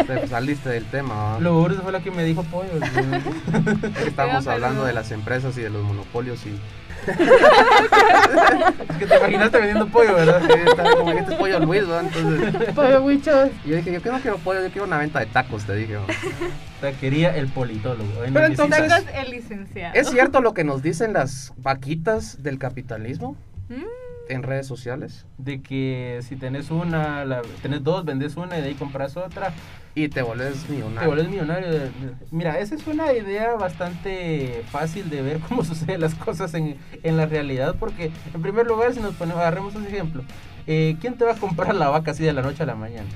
[0.00, 1.14] Este, saliste del tema.
[1.34, 1.40] ¿va?
[1.40, 2.70] Lo duro fue la que me dijo pollo.
[2.82, 6.58] Es que Estamos hablando de las empresas y de los monopolios y
[7.06, 10.42] es que te imaginaste vendiendo pollo, ¿verdad?
[10.46, 12.00] Sí, estaba como este es pollo Luis, ¿va?
[12.00, 13.50] Entonces, Pollo huichos.
[13.64, 15.74] y yo dije, yo que no quiero pollo, yo quiero una venta de tacos, te
[15.76, 15.96] dije.
[15.96, 16.04] ¿va?
[16.80, 18.10] Taquería el politólogo.
[18.32, 19.94] Pero entonces- el licenciado.
[19.94, 23.36] ¿Es cierto lo que nos dicen las vaquitas del capitalismo
[23.68, 23.84] Mm.
[24.32, 25.26] En redes sociales?
[25.38, 29.52] de que si tenés una, la, tenés dos, vendes una y de ahí compras otra,
[29.94, 31.08] Y te volvés te millonario.
[31.08, 31.68] vuelves millonario.
[32.30, 37.16] Mira, esa es una idea bastante fácil de ver cómo suceden las cosas en, en
[37.16, 40.22] la realidad, porque en primer lugar, si nos ponemos, agarremos un ejemplo,
[40.66, 43.08] eh, ¿quién te va a comprar la vaca así de la noche a la mañana?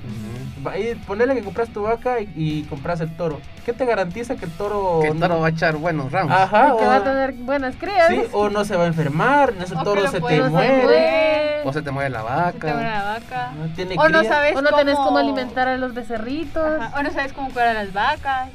[1.05, 3.39] Ponele que compras tu vaca y, y compras el toro.
[3.65, 4.99] ¿Qué te garantiza que el toro...
[5.01, 6.31] Que el toro va a echar buenos ramos.
[6.31, 8.07] Ajá, que va a o, tener buenas crías.
[8.09, 11.61] sí, o no se va a enfermar, ese O toro se te muere.
[11.65, 12.25] O se te mueve la se
[12.59, 12.89] te muere vaca.
[12.89, 13.51] la vaca.
[13.57, 16.63] No tiene O no sabes O no tenés cómo- alimentar a los becerritos.
[16.81, 18.49] Ajá, O no sabes cómo cuidar a las vacas.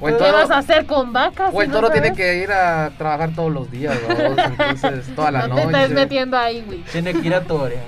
[0.00, 1.50] O ¿Qué toro- vas a hacer con vacas?
[1.52, 4.14] O el si no toro tiene que ir a trabajar todos los días, ¿no?
[4.44, 5.94] entonces toda la No te estés noche.
[5.94, 6.82] metiendo ahí, güey.
[6.84, 7.82] Tiene que ir a torear.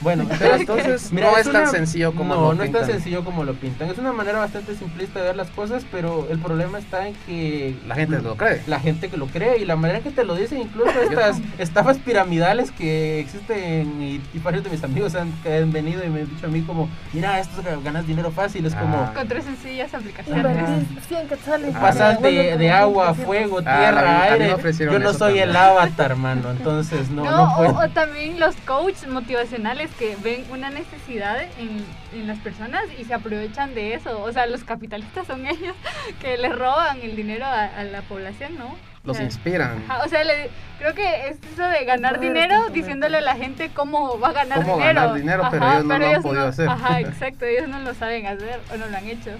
[0.00, 2.86] Bueno, Pero entonces no es tan sencillo como no, lo no es tan pintan.
[2.86, 3.90] sencillo como lo pintan.
[3.90, 7.76] Es una manera bastante simplista de ver las cosas, pero el problema está en que
[7.86, 8.62] La gente lo cree.
[8.66, 11.38] la gente que lo cree y la manera en que te lo dicen, incluso estas
[11.58, 16.08] estafas piramidales que existen y, y varios de mis amigos han, que han venido y
[16.08, 19.12] me han dicho a mí como, mira, esto es- ganas dinero fácil, es como Ah.
[19.14, 20.44] Con tres sencillas aplicaciones.
[20.46, 21.74] Invertís 100 quetzales.
[21.76, 23.24] Ah, pasas de, agua, 100%.
[23.24, 24.56] fuego, Ah, tierra, aire.
[24.78, 25.48] Yo no soy también.
[25.50, 27.70] el avatar, mano, entonces no, No, no puedo.
[27.78, 33.04] o, o también los coaches motivacionales que ven una necesidad en, en las personas y
[33.04, 34.22] se aprovechan de eso.
[34.22, 35.74] O sea, los capitalistas son ellos
[36.20, 38.74] que le roban el dinero a, a la población, ¿no?
[39.02, 39.82] Los O sea, inspiran.
[39.88, 43.34] ajá, o sea, le- creo que es eso de ganar Poder dinero diciéndole a la
[43.34, 45.00] gente cómo va a ganar Cómo dinero.
[45.00, 46.68] ganar dinero, pero ellos no lo han podido hacer.
[46.68, 49.30] Ajá, exacto, ellos no lo saben hacer o no lo han hecho.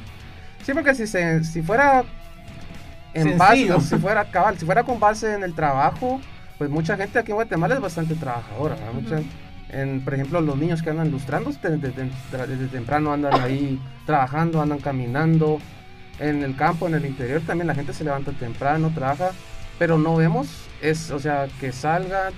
[0.62, 2.04] Sí, porque si, se, si fuera
[3.12, 3.74] en Sencillo.
[3.74, 6.20] base, si fuera cabal, si fuera con base en el trabajo,
[6.56, 8.76] pues mucha gente aquí en Guatemala es bastante trabajadora.
[8.76, 8.92] ¿verdad?
[8.94, 9.22] Mucha-
[9.72, 14.60] en, por ejemplo, los niños que andan lustrando desde, desde- desde temprano andan ahí trabajando,
[14.60, 15.58] andan caminando.
[16.18, 19.30] En el campo, en el interior también la gente se levanta temprano, trabaja,
[19.78, 20.48] pero no vemos,
[20.82, 22.34] es, o sea, que salgan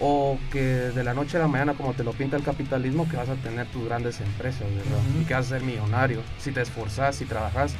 [0.00, 3.16] o que de la noche a la mañana, como te lo pinta el capitalismo, que
[3.16, 4.62] vas a tener tus grandes empresas.
[5.20, 6.20] Y que vas a ser millonario.
[6.38, 7.74] Si te esforzas, si trabajas,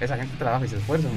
[0.00, 1.08] esa gente trabaja y se esfuerza.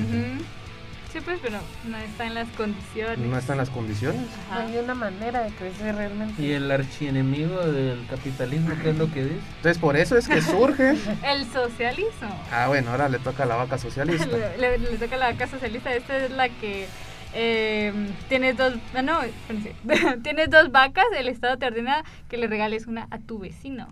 [1.15, 3.17] Sí, pues, pero no está en las condiciones.
[3.19, 4.19] No están las condiciones.
[4.19, 4.65] No Ajá.
[4.65, 6.41] hay una manera de crecer realmente.
[6.43, 9.39] Y el archienemigo del capitalismo, ¿qué es lo que dice?
[9.55, 10.89] Entonces, por eso es que surge.
[11.25, 12.37] El socialismo.
[12.51, 14.25] Ah, bueno, ahora le toca a la vaca socialista.
[14.59, 15.93] le, le- le toca la vaca socialista.
[15.93, 16.85] Esta es la que
[17.33, 17.93] eh,
[18.27, 18.73] tienes dos.
[18.93, 19.19] ah, No,
[20.21, 21.05] tienes dos vacas.
[21.17, 23.87] El Estado te ordena que le regales una a tu vecino.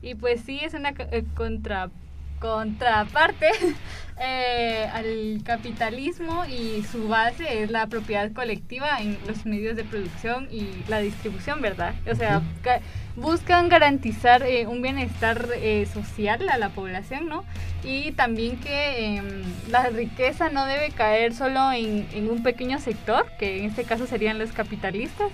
[0.00, 1.90] Y pues sí, es una eh, contra,
[2.38, 3.48] contraparte
[4.20, 10.48] eh, al capitalismo y su base es la propiedad colectiva en los medios de producción
[10.50, 11.94] y la distribución, ¿verdad?
[12.10, 12.80] O sea, ca-
[13.16, 17.44] buscan garantizar eh, un bienestar eh, social a la población, ¿no?
[17.84, 23.26] Y también que em, la riqueza no debe caer solo en, en un pequeño sector,
[23.38, 25.30] que en este caso serían los capitalistas.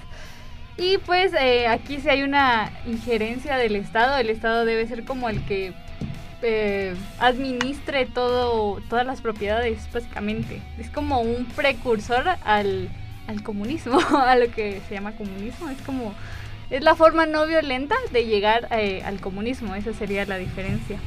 [0.76, 5.28] Y pues eh, aquí sí hay una injerencia del Estado, el Estado debe ser como
[5.28, 5.72] el que
[6.44, 10.60] eh, administre todo, todas las propiedades, básicamente.
[10.78, 12.88] Es como un precursor al,
[13.26, 15.68] al comunismo, a lo que se llama comunismo.
[15.70, 16.14] Es como,
[16.70, 20.98] es la forma no violenta de llegar eh, al comunismo, esa sería la diferencia.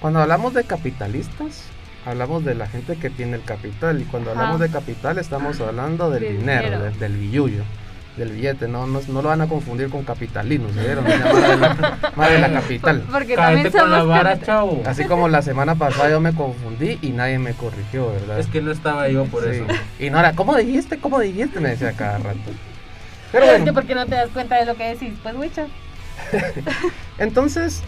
[0.00, 1.64] Cuando hablamos de capitalistas,
[2.06, 4.00] hablamos de la gente que tiene el capital.
[4.00, 4.40] Y cuando Ajá.
[4.40, 6.84] hablamos de capital, estamos hablando del Del dinero, dinero.
[6.84, 7.64] de- del billullo,
[8.16, 8.68] del billete.
[8.68, 11.04] No, no, no lo van a confundir con capitalismo, ¿se vieron?
[11.06, 13.04] Llama de la, madre de la capital.
[13.10, 14.82] Porque también la vara, chavo.
[14.86, 18.38] Así como la semana pasada yo me confundí y nadie me corrigió, ¿verdad?
[18.38, 19.50] Es que no estaba yo por Sí.
[19.50, 19.66] eso.
[19.98, 20.98] Y Nora, ¿cómo dijiste?
[20.98, 21.60] ¿Cómo dijiste?
[21.60, 22.38] Me decía cada rato.
[22.44, 22.56] Pero
[23.32, 25.66] Pero es que bueno, porque no te das cuenta de lo que decís, pues, Wicha.
[27.18, 27.82] entonces,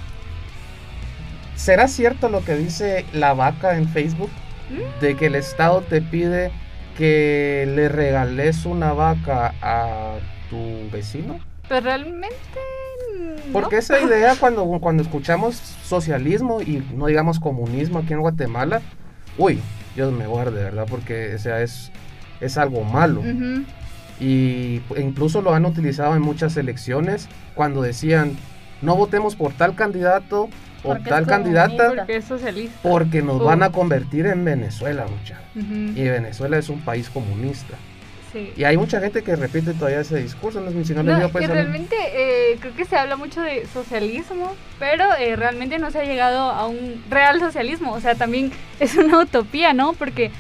[1.63, 4.31] ¿Será cierto lo que dice la vaca en Facebook?
[5.01, 6.51] De que el Estado te pide
[6.97, 10.17] que le regales una vaca a
[10.51, 11.41] tu vecino.
[11.69, 12.37] Pues realmente.
[13.19, 13.53] no.
[13.53, 18.83] Porque esa idea cuando, cuando escuchamos socialismo y no digamos comunismo aquí en Guatemala,
[19.39, 19.61] uy,
[19.95, 20.87] Dios me guarde, ¿verdad?
[20.89, 21.91] Porque o sea, es,
[22.41, 23.23] es algo malo.
[24.21, 28.37] Y e incluso lo han utilizado en muchas elecciones cuando decían,
[28.81, 30.49] no votemos por tal candidato
[30.85, 32.77] o tal candidata Porque es socialista.
[32.83, 33.45] porque nos Uh.
[33.45, 35.45] van a convertir en Venezuela, muchachos.
[35.55, 35.75] Ujú.
[35.99, 37.77] Y Venezuela es un país comunista.
[38.33, 38.51] Sí.
[38.57, 41.47] Y hay mucha gente que repite todavía ese discurso, no, si no No, pues, que
[41.49, 45.99] son- realmente eh, creo que se habla mucho de socialismo, pero eh, realmente no se
[46.01, 47.93] ha llegado a un real socialismo.
[47.93, 49.93] O sea, también es una utopía, ¿no?
[49.93, 50.31] Porque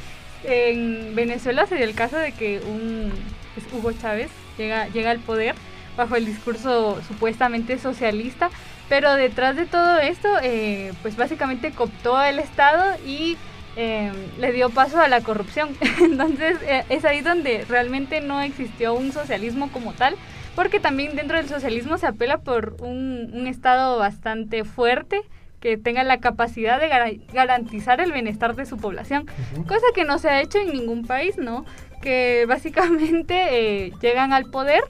[0.44, 3.12] en Venezuela se dio el caso de que un
[3.54, 5.54] pues, Hugo Chávez llega, llega al poder
[5.96, 8.48] bajo el discurso supuestamente socialista,
[8.92, 13.38] pero detrás de todo esto, eh, pues básicamente cooptó el Estado y
[13.74, 15.70] eh, le dio paso a la corrupción.
[16.02, 20.14] Entonces eh, es ahí donde realmente no existió un socialismo como tal,
[20.54, 25.22] porque también dentro del socialismo se apela por un, un Estado bastante fuerte
[25.58, 29.24] que tenga la capacidad de gara- garantizar el bienestar de su población,
[29.66, 31.64] cosa que no se ha hecho en ningún país, ¿no?
[32.02, 34.82] Que básicamente eh, llegan al poder,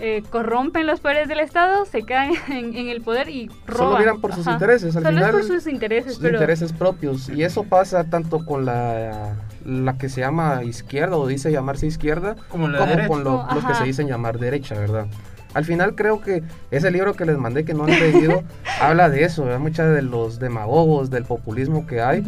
[0.00, 3.88] eh, corrompen los poderes del Estado, se quedan en, en el poder y roban.
[3.88, 4.54] Solo miran por sus Ajá.
[4.54, 6.34] intereses, al Solo es final por sus intereses, sus pero...
[6.38, 7.28] intereses propios.
[7.28, 9.34] Y eso pasa tanto con la,
[9.64, 13.08] la que se llama izquierda o dice llamarse izquierda, Como la como derecha.
[13.08, 15.06] con lo- los que se dicen llamar derecha, ¿verdad?
[15.54, 18.42] Al final creo que ese libro que les mandé que no han leído
[18.80, 19.58] habla de eso, ¿verdad?
[19.60, 22.22] Muchas de los demagogos, del populismo que hay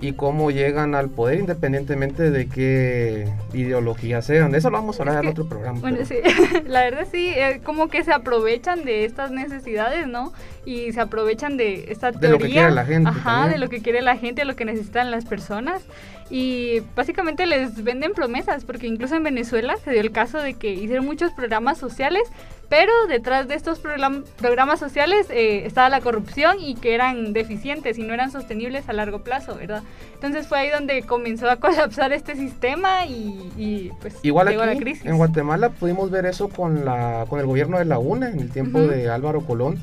[0.00, 4.50] y cómo llegan al poder independientemente de qué ideología sean.
[4.50, 5.78] De eso lo vamos a hablar en otro programa.
[5.80, 10.32] Bueno, pero- sí, la verdad sí, eh, como que se aprovechan de estas necesidades, ¿no?
[10.66, 12.60] Y se aprovechan de esta De lo que teoría.
[12.62, 13.52] quiere la gente Ajá, también.
[13.52, 15.82] de lo que quiere la gente, de lo que necesitan las personas.
[16.30, 20.72] Y básicamente les venden promesas, porque incluso en Venezuela se dio el caso de que
[20.72, 22.22] hicieron muchos programas sociales,
[22.70, 27.98] pero detrás de estos program- programas sociales eh, estaba la corrupción y que eran deficientes
[27.98, 29.82] y no eran sostenibles a largo plazo, ¿verdad?
[30.14, 34.72] Entonces fue ahí donde comenzó a colapsar este sistema y, y, pues Igual llegó la
[34.72, 35.04] aquí, crisis.
[35.04, 38.50] en Guatemala pudimos ver eso con, la, con el gobierno de la UNE en el
[38.50, 38.88] tiempo Ujú.
[38.88, 39.78] de Álvaro Colón,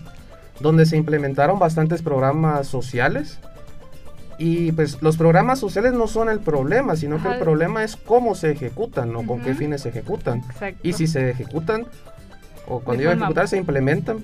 [0.62, 3.40] donde se implementaron bastantes programas sociales.
[4.38, 7.34] Y pues los programas sociales no son el problema, sino que Ajá.
[7.36, 9.60] el problema es cómo se ejecutan o con qué Ujú.
[9.60, 10.40] fines se ejecutan.
[10.50, 10.80] Exacto.
[10.82, 11.86] Y si se ejecutan,
[12.68, 14.18] o cuando digo ejecutar, se implementan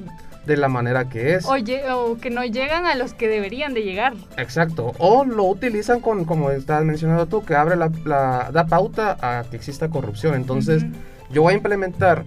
[0.48, 1.46] de la manera que es.
[1.46, 4.14] Oye, o que no llegan a los que deberían de llegar.
[4.38, 4.94] Exacto.
[4.98, 9.44] O lo utilizan con, como estabas mencionando tú, que abre la, la- da pauta a
[9.44, 10.34] que exista corrupción.
[10.34, 10.94] Entonces, Ujú.
[11.32, 12.24] yo voy a implementar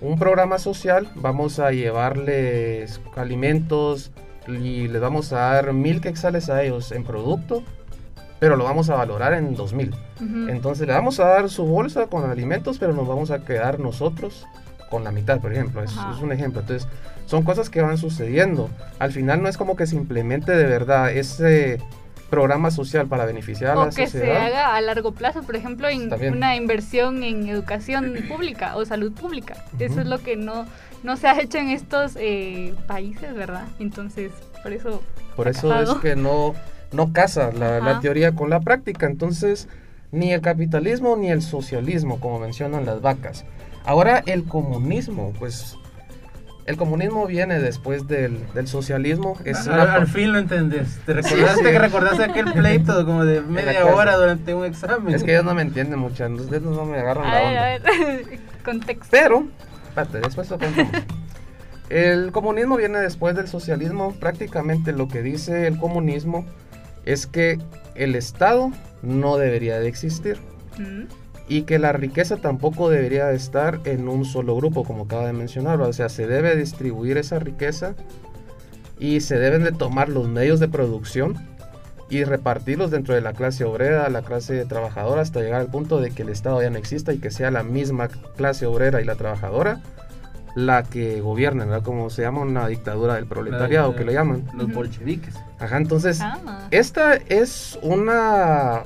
[0.00, 4.12] un programa social, vamos a llevarles alimentos
[4.48, 7.62] y les vamos a dar mil quexales a ellos en producto,
[8.38, 9.94] pero lo vamos a valorar en dos mil.
[10.48, 14.46] Entonces le vamos a dar su bolsa con alimentos, pero nos vamos a quedar nosotros
[14.90, 15.82] con la mitad, por ejemplo.
[15.82, 16.60] Es, es un ejemplo.
[16.62, 16.88] Entonces,
[17.26, 18.68] son cosas que van sucediendo.
[18.98, 21.78] Al final no es como que se implemente de verdad ese
[22.30, 24.46] programa social para beneficiar a O la que se sociedad.
[24.46, 29.54] haga a largo plazo, por ejemplo, en una inversión en educación pública o salud pública.
[29.78, 30.00] Eso Ujú.
[30.02, 30.66] es lo que no,
[31.02, 33.64] no se ha hecho en estos eh, países, ¿verdad?
[33.78, 34.30] Entonces,
[34.62, 35.02] por eso...
[35.36, 36.00] Por eso es casado.
[36.00, 36.54] que no,
[36.92, 39.06] no casa la, la teoría con la práctica.
[39.06, 39.68] Entonces,
[40.12, 43.44] ni el capitalismo ni el socialismo, como mencionan las vacas.
[43.84, 45.76] Ahora, el comunismo, pues.
[46.70, 49.36] El comunismo viene después del, del socialismo.
[49.44, 51.00] Es al, una al fin lo entendés.
[51.04, 51.70] Te Sí, recordaste sí.
[51.72, 55.12] que recordaste aquel pleito como de media hora durante un examen.
[55.14, 57.90] Es que ellos no me entienden mucho, ustedes no me agarran A la ver, onda.
[57.92, 59.08] a ver, contexto.
[59.10, 59.46] Pero,
[59.88, 60.92] espérate, después lo contamos.
[61.88, 64.12] El comunismo viene después del socialismo.
[64.14, 66.46] Prácticamente lo que dice el comunismo
[67.04, 67.58] es que
[67.96, 68.70] el Estado
[69.02, 70.38] no debería de existir
[70.78, 71.06] Mm.
[71.50, 75.32] Y que la riqueza tampoco debería de estar en un solo grupo, como acaba de
[75.32, 75.80] mencionar.
[75.80, 77.94] O sea, se debe distribuir esa riqueza
[79.00, 81.34] y se deben de tomar los medios de producción
[82.08, 86.12] y repartirlos dentro de la clase obrera, la clase trabajadora, hasta llegar al punto de
[86.12, 89.16] que el Estado ya no exista y que sea la misma clase obrera y la
[89.16, 89.80] trabajadora
[90.54, 91.82] la que gobierne, ¿verdad?
[91.82, 94.44] Como se llama una dictadura del proletariado, que le llaman.
[94.54, 95.34] Los bolcheviques.
[95.58, 96.68] Ajá, entonces, Ah.
[96.70, 98.82] esta es una...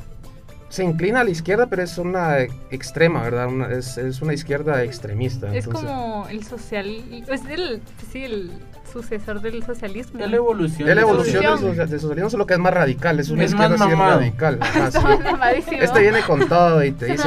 [0.74, 3.46] Se inclina a la izquierda, pero es una extrema, ¿verdad?
[3.46, 5.54] Una- es, es una izquierda extremista.
[5.54, 6.88] Es entonces- como el social...
[7.28, 8.50] Es el, sí, el
[8.92, 10.18] sucesor del socialismo.
[10.18, 10.88] Es la evolución.
[10.88, 13.76] Es la evolución del, del socialismo, solo que es más radical, es una Es izquierda
[13.76, 14.58] más así radical.
[14.62, 15.76] ajá, sí.
[15.80, 17.22] Este viene con todo y te dice,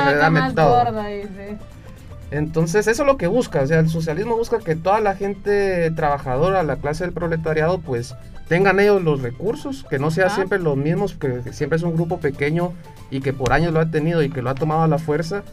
[0.53, 0.83] todo.
[0.83, 1.57] gorda, dice.
[2.31, 3.61] Entonces, eso es lo que busca.
[3.61, 8.13] O sea, el socialismo busca que toda la gente trabajadora, la clase del proletariado, pues
[8.47, 10.35] tengan ellos los recursos, que no sea Ajá.
[10.35, 12.73] siempre los mismos, que, siempre es un grupo pequeño
[13.11, 15.43] y que por años lo ha tenido y que lo ha tomado a la fuerza,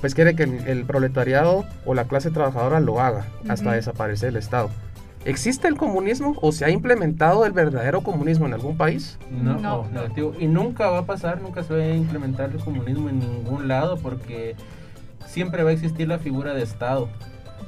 [0.00, 4.36] pues quiere que el, el proletariado o la clase trabajadora lo haga hasta desaparecer el
[4.36, 4.70] Estado.
[5.24, 9.18] ¿Existe el comunismo o se ha implementado el verdadero comunismo en algún país?
[9.28, 9.88] No, No.
[9.92, 10.34] negativo.
[10.38, 13.96] Y nunca va a pasar, nunca se va a implementar el comunismo en ningún lado
[13.96, 14.54] porque
[15.26, 17.08] siempre va a existir la figura de Estado.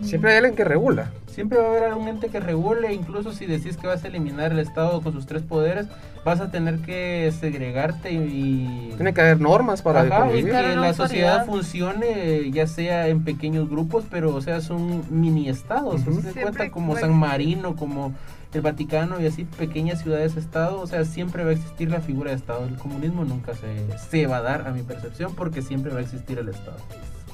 [0.03, 1.11] Siempre hay alguien que regula.
[1.27, 4.51] Siempre va a haber algún ente que regule, incluso si decís que vas a eliminar
[4.51, 5.87] el Estado con sus tres poderes,
[6.25, 8.93] vas a tener que segregarte y...
[8.97, 13.71] Tiene que haber normas para Ajá, y que la sociedad funcione ya sea en pequeños
[13.71, 16.05] grupos, pero o sea, son mini estados, Ujú.
[16.05, 16.71] ¿se dan Siempre cuenta?
[16.71, 17.15] Como puede San.
[17.15, 18.15] Marino, como
[18.53, 22.31] el Vaticano y así pequeñas ciudades estado, o sea, siempre va a existir la figura
[22.31, 22.67] de estado.
[22.67, 26.03] El comunismo nunca se, se va a dar a mi percepción porque siempre va a
[26.03, 26.79] existir el estado.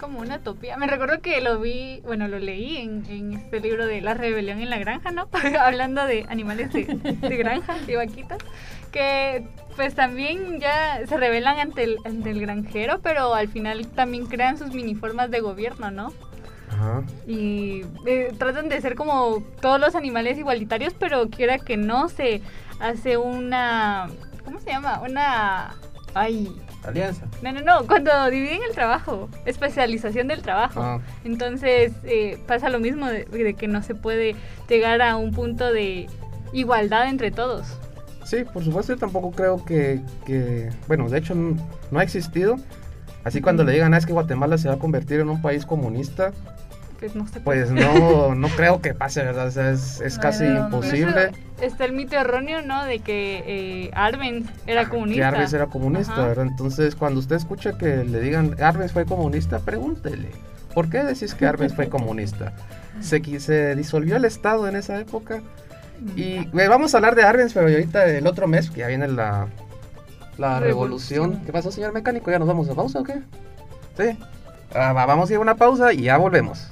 [0.00, 0.76] Como una utopía.
[0.76, 4.60] Me recuerdo que lo vi, bueno, lo leí en, en este libro de La rebelión
[4.60, 5.28] en la granja, ¿no?
[5.60, 8.38] Hablando de animales de, de granja y vaquitas.
[8.92, 14.26] Que pues también ya se rebelan ante el, ante el granjero, pero al final también
[14.26, 16.12] crean sus miniformas de gobierno, ¿no?
[16.70, 17.04] Ajá.
[17.26, 22.40] y eh, tratan de ser como todos los animales igualitarios, pero quiera que no se
[22.80, 24.08] hace una
[24.44, 25.00] ¿cómo se llama?
[25.00, 25.74] Una
[26.14, 26.50] ay,
[26.84, 27.26] Alianza.
[27.42, 30.80] no, no, no, cuando dividen el trabajo, especialización del trabajo.
[30.82, 31.00] Ah.
[31.24, 34.36] Entonces eh, pasa lo mismo de, de que no se puede
[34.68, 36.08] llegar a un punto de
[36.52, 37.66] igualdad entre todos.
[38.24, 42.56] Sí, por supuesto, yo tampoco creo que, que- bueno, de hecho no ha existido.
[43.24, 45.64] Así cuando le digan, "Ah, es que Guatemala se va a convertir en un país
[45.64, 46.32] comunista,
[47.04, 47.66] Pues no se puede.
[47.66, 49.48] pues no, no creo que pase, ¿verdad?
[49.48, 52.82] O sea, es, es No, casi no, imposible Está el mito erróneo, ¿no?
[52.86, 55.20] De que eh, Arbenz era comunista.
[55.20, 56.26] que Arbenz era comunista, Ajá.
[56.28, 56.46] ¿verdad?
[56.46, 60.30] Entonces, cuando usted escucha que le digan, Arbenz fue comunista, pregúntele,
[60.72, 62.54] ¿por qué decís que Arbenz fue comunista?
[63.02, 65.42] Se, se disolvió el Estado en esa época.
[66.16, 69.08] Y eh, vamos a hablar de Arbenz, pero ahorita el otro mes, que ya viene
[69.08, 69.48] la,
[70.38, 71.24] la revolución.
[71.32, 71.44] Revolución.
[71.44, 72.30] ¿Qué pasó, señor mecánico?
[72.30, 73.20] ¿Ya nos vamos a pausa o qué?
[73.98, 74.18] Sí.
[74.74, 76.70] Ah, va, vamos a ir a una pausa y ya volvemos.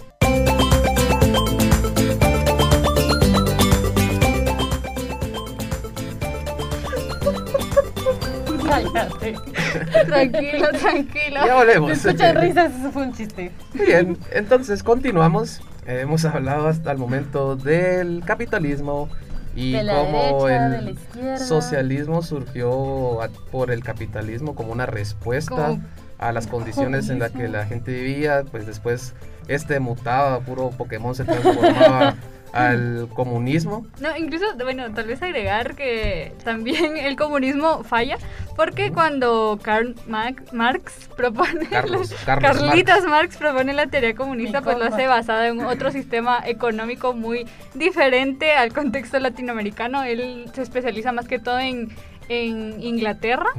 [10.07, 11.47] Tranquilo, tranquilo.
[11.47, 11.99] Ya volvemos.
[11.99, 13.51] Se escuchan risas, eso fue un chiste.
[13.75, 15.61] Bien, entonces continuamos.
[15.87, 19.09] Eh, hemos hablado hasta el momento del capitalismo
[19.55, 25.51] y De cómo derecha, el de socialismo surgió a- por el capitalismo como una respuesta
[25.55, 25.83] Como
[26.19, 28.45] a las condiciones en las que la gente vivía.
[28.51, 29.13] Pues después
[29.49, 32.15] este mutaba, puro Pokémon se transformaba
[32.53, 33.87] al comunismo.
[34.01, 38.19] No, incluso, bueno, tal vez agregar que también el comunismo falla,
[38.57, 41.67] porque cuando Karl Ma- Marx propone...
[41.69, 43.37] Carlos, Carlos Carlitos Marx.
[43.37, 48.53] propone la teoría comunista, Mi pues lo hace basada en otro sistema económico muy diferente
[48.53, 50.03] al contexto latinoamericano.
[50.03, 51.89] Él se especializa más que todo en,
[52.29, 53.51] en Inglaterra,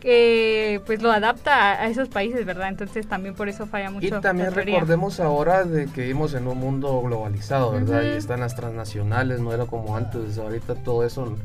[0.00, 2.68] que pues lo adapta a, esos países, ¿verdad?
[2.68, 4.06] Entonces también por eso falla mucho.
[4.06, 8.02] Y también recordemos ahora de que vivimos en un mundo globalizado, ¿verdad?
[8.02, 10.38] Y están las transnacionales, no era como antes.
[10.38, 11.36] Ahorita todo eso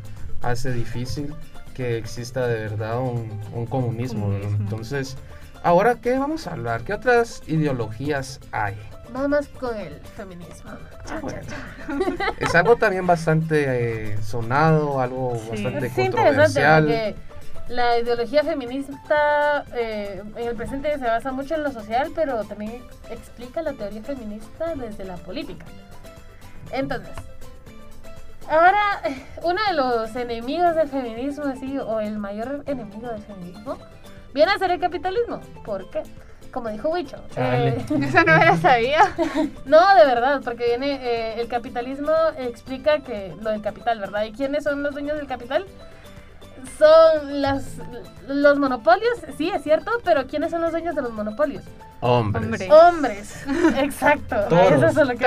[0.42, 1.34] hace difícil
[1.76, 4.26] que exista de verdad un, un comunismo.
[4.26, 4.58] Comunismo.
[4.60, 5.18] Entonces,
[5.64, 6.84] ahora, ¿qué vamos a hablar?
[6.84, 8.76] ¿Qué otras ideologías hay?
[9.12, 10.72] Vamos con el feminismo.
[11.10, 11.40] Ah, bueno.
[12.40, 15.64] Es algo también bastante eh, sonado, algo Sí.
[15.64, 16.14] bastante Es interesante
[16.62, 16.84] controversial.
[16.84, 17.16] porque
[17.70, 22.84] la ideología feminista eh, en el presente se basa mucho en lo social, pero también
[23.10, 25.66] explica la teoría feminista desde la política.
[26.72, 27.14] Entonces,
[28.50, 29.02] ahora
[29.44, 33.78] uno de los enemigos del feminismo, así, o el mayor enemigo del feminismo,
[34.34, 35.40] viene a ser el capitalismo.
[35.66, 36.04] ¿Por qué?
[36.52, 37.18] Como dijo Wicho.
[37.36, 39.14] Eh, Eso no me la sabía.
[39.66, 44.24] no, de verdad, porque viene eh, el capitalismo explica que lo del capital, ¿verdad?
[44.24, 45.66] ¿Y quiénes son los dueños del capital?
[46.78, 47.76] Son las
[48.28, 51.64] los monopolios, sí, es cierto, pero ¿quiénes son los dueños de los monopolios?
[52.02, 52.44] Hombres.
[52.44, 52.70] Hombre.
[52.72, 53.46] Hombres.
[53.78, 54.36] Exacto.
[54.50, 54.84] Toros.
[54.84, 55.26] Eso es lo que.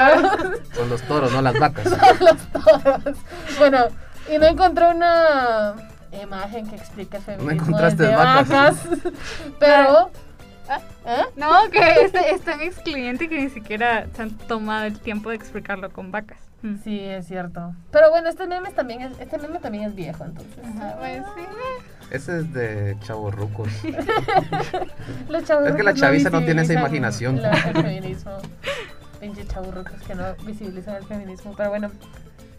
[0.74, 1.86] Son los toros, no las vacas.
[2.20, 3.16] los toros.
[3.58, 3.86] Bueno,
[4.32, 5.74] y no encontré una
[6.22, 8.76] imagen que explique el feminismo encontraste desde vacas.
[9.58, 10.10] pero
[11.06, 11.22] ¿eh?
[11.36, 15.36] No, que es, es tan excluyente que ni siquiera se han tomado el tiempo de
[15.36, 16.38] explicarlo con vacas.
[16.62, 16.76] Mm.
[16.84, 17.74] Sí, es cierto.
[17.90, 20.58] Pero bueno, este meme también es, este meme también es viejo, entonces.
[20.76, 21.42] Ajá, pues sí.
[22.10, 23.68] Ese es de chavorrucos.
[25.28, 27.40] Los chavorrucos Es que la chaviza no tiene esa imaginación.
[27.40, 28.32] la- el feminismo.
[29.20, 31.54] Pinche chaburrucos que no visibilizan el feminismo.
[31.56, 31.90] Pero bueno,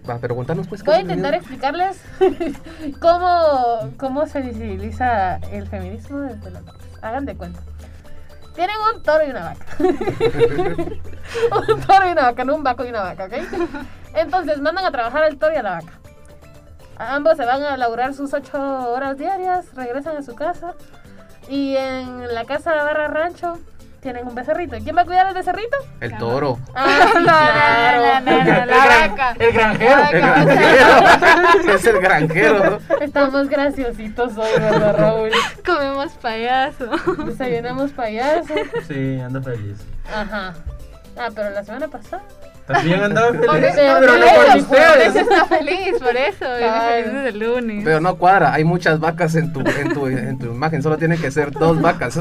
[0.10, 2.02] Va, pero contanos pues qué voy a intentar explicarles
[3.00, 6.62] cómo, cómo se visibiliza el feminismo desde la
[7.04, 7.60] Hagan de cuenta.
[8.54, 9.66] Tienen un toro y una vaca.
[9.80, 13.34] un toro y una vaca, no un vaco y una vaca, ¿ok?
[14.14, 15.94] Entonces mandan a trabajar al toro y a la vaca.
[16.98, 18.60] Ambos se van a laburar sus ocho
[18.92, 20.74] horas diarias, regresan a su casa
[21.48, 23.58] y en la casa barra rancho
[24.02, 24.76] tienen un becerrito.
[24.76, 25.78] ¿Y quién va a cuidar al becerrito?
[26.00, 26.60] El toro.
[26.76, 28.22] Ah.
[28.22, 29.36] No, no, no, la vaca.
[29.40, 30.02] El granjero.
[30.12, 31.74] El granjero.
[31.76, 32.82] es el granjero.
[32.90, 32.96] ¿no?
[33.00, 35.32] Estamos graciositos hoy, ¿verdad, Raúl?
[35.66, 36.90] Comemos payaso.
[37.26, 38.54] Desayunamos payaso.
[38.88, 39.80] Sí, ando feliz.
[40.12, 40.54] Ajá.
[41.18, 42.24] Ah, pero la semana pasada.
[42.68, 45.08] También andaba feliz, pero por no con por ustedes.
[45.08, 46.46] eso está feliz, por eso.
[46.46, 47.04] Ay.
[47.04, 47.84] feliz desde el lunes.
[47.84, 51.20] Pero no cuadra, hay muchas vacas en tu, en tu, en tu imagen, solo tienen
[51.20, 52.20] que ser dos vacas.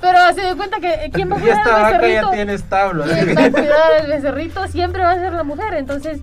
[0.00, 2.30] Pero se dio cuenta que quién va a cuidar esta al vaca ya becerrito.
[2.30, 3.04] tiene establo.
[3.04, 5.74] Quien va a cuidar al becerrito siempre va a ser la mujer.
[5.74, 6.20] Entonces,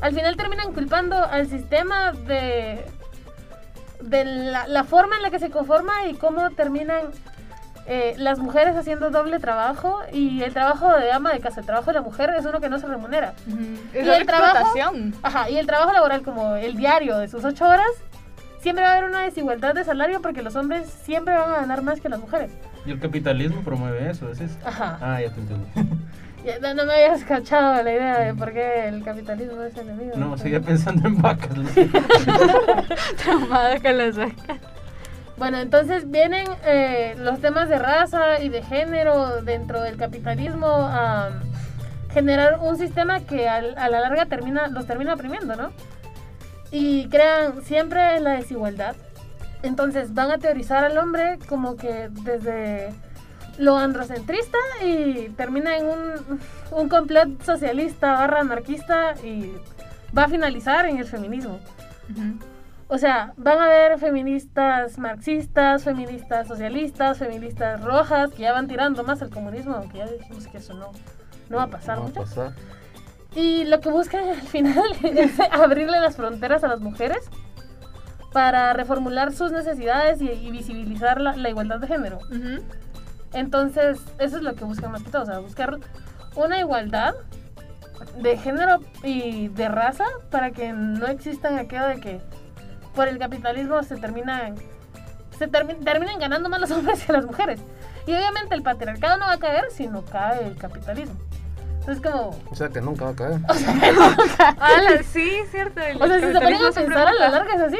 [0.00, 2.84] al final terminan culpando al sistema de,
[4.00, 7.02] de la, la forma en la que se conforma y cómo terminan
[7.86, 11.86] eh, las mujeres haciendo doble trabajo y el trabajo de ama de casa, el trabajo
[11.88, 13.34] de la mujer es uno que no se remunera.
[13.92, 15.14] Es y la el trabajo, explotación.
[15.22, 17.86] ajá, y el trabajo laboral como el diario de sus ocho horas,
[18.60, 21.82] siempre va a haber una desigualdad de salario porque los hombres siempre van a ganar
[21.82, 22.50] más que las mujeres.
[22.86, 24.56] Y el capitalismo promueve eso, ¿es eso?
[24.64, 24.98] Ajá.
[25.00, 25.68] Ah, ya te entendí.
[26.44, 30.12] Ya, No, no me habías cachado la idea de por qué el capitalismo es enemigo.
[30.16, 31.48] No, seguía pensando en vacas.
[33.24, 34.58] Traumada con las vacas.
[35.36, 41.30] Bueno, entonces vienen eh, los temas de raza y de género dentro del capitalismo a
[42.12, 45.72] generar un sistema que al- a la larga termina, los termina oprimiendo, ¿no?
[46.70, 48.94] Y crean siempre la desigualdad.
[49.64, 52.90] Entonces van a teorizar al hombre como que desde
[53.58, 59.52] lo androcentrista y termina en un, un complot socialista barra anarquista y
[60.16, 61.58] va a finalizar en el feminismo.
[62.94, 69.02] O sea, van a haber feministas marxistas, feministas socialistas, feministas rojas, que ya van tirando
[69.02, 70.92] más al comunismo, aunque ya dijimos que eso no,
[71.48, 72.20] no va a pasar No va a mucho.
[72.20, 72.52] pasar.
[73.34, 77.18] Y lo que buscan al final es abrirle las fronteras a las mujeres
[78.32, 82.20] para reformular sus necesidades y, y visibilizar la, la igualdad de género.
[83.32, 85.78] Entonces, eso es lo que buscan más que todo, o sea, buscar
[86.36, 87.14] una igualdad
[88.20, 92.20] de género y de raza para que no existan aquello de que
[92.94, 94.54] por el capitalismo se terminan
[95.38, 97.60] se termi- terminan ganando más los hombres que las mujeres.
[98.06, 101.14] Y obviamente el patriarcado no va a caer si no cae el capitalismo.
[101.80, 103.40] Entonces como O sea que nunca va a caer.
[104.58, 105.80] Ala, sí, cierto.
[105.80, 107.78] el o sea, si se ponen a pensar a la larga es así.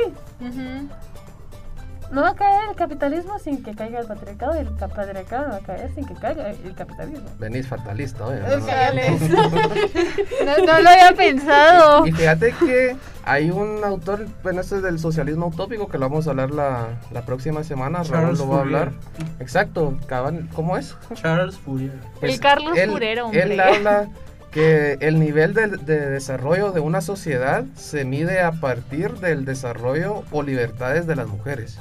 [2.14, 5.44] No va a caer el capitalismo sin que caiga el patriarcado y el ca- patriarcado
[5.46, 7.28] no va a caer sin que caiga el capitalismo.
[7.38, 8.40] Venís fatalista, que-
[10.44, 12.06] No, no lo había pensado.
[12.06, 16.26] Y fíjate que hay un autor, bueno, este es del socialismo utópico, que lo vamos
[16.26, 17.98] a hablar la, la próxima semana.
[18.04, 18.78] Raúl Charles lo va a Fourier.
[18.80, 18.94] hablar.
[19.40, 19.98] Exacto,
[20.54, 20.96] ¿cómo es?
[21.14, 21.92] Charles Fourier.
[22.20, 23.42] El Carlos él, Fourier, hombre.
[23.42, 24.08] Él habla
[24.50, 30.22] que el nivel de, de desarrollo de una sociedad se mide a partir del desarrollo
[30.30, 31.78] o libertades de las mujeres.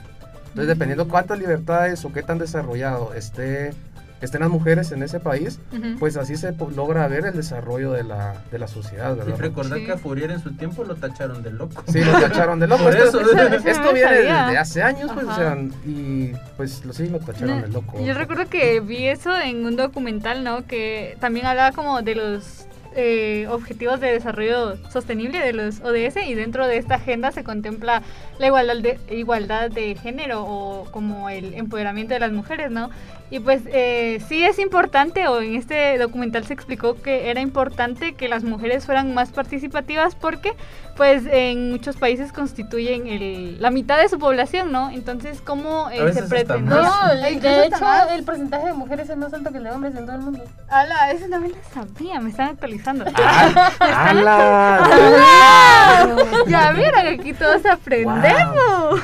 [0.54, 3.74] Entonces, dependiendo cuántas libertades o qué tan desarrollado esté,
[4.22, 5.60] estén las mujeres en ese país,
[6.00, 9.38] pues así se logra ver el desarrollo de la, de la sociedad, Y ¿verdad?
[9.38, 11.84] recordar que a Fourier en su tiempo lo tacharon de loco.
[11.92, 12.84] Sí, lo tacharon de loco.
[12.84, 13.32] Por Esto, eso.
[13.38, 14.44] esto- esto viene sabía.
[14.46, 18.00] desde hace años, pues, o sea, y pues lo- sí lo tacharon de loco.
[18.02, 20.66] Yo recuerdo que vi eso en un documental, ¿no?
[20.68, 26.34] Que también hablaba como de los eh, objetivos de desarrollo sostenible de los ODS y
[26.34, 28.04] dentro de esta agenda se contempla
[28.40, 32.90] la igualdad de, igualdad de género o como el empoderamiento de las mujeres, ¿no?
[33.34, 38.14] Y pues eh, sí es importante, o en este documental se explicó que era importante
[38.14, 40.54] que las mujeres fueran más participativas porque
[40.96, 44.92] pues en muchos países constituyen el, la mitad de su población, ¿no?
[44.92, 46.70] Entonces, ¿cómo eh, se pretende?
[46.70, 46.84] No,
[47.32, 48.12] Incluso de hecho más.
[48.12, 50.44] el porcentaje de mujeres es más alto que el de hombres en todo el mundo.
[50.68, 53.06] Ala, eso también lo sabía, me están actualizando.
[53.16, 54.86] Ah, ¡Hala!
[54.86, 56.18] ¡Ala!
[56.48, 59.02] Ya vieron, aquí todos aprendemos.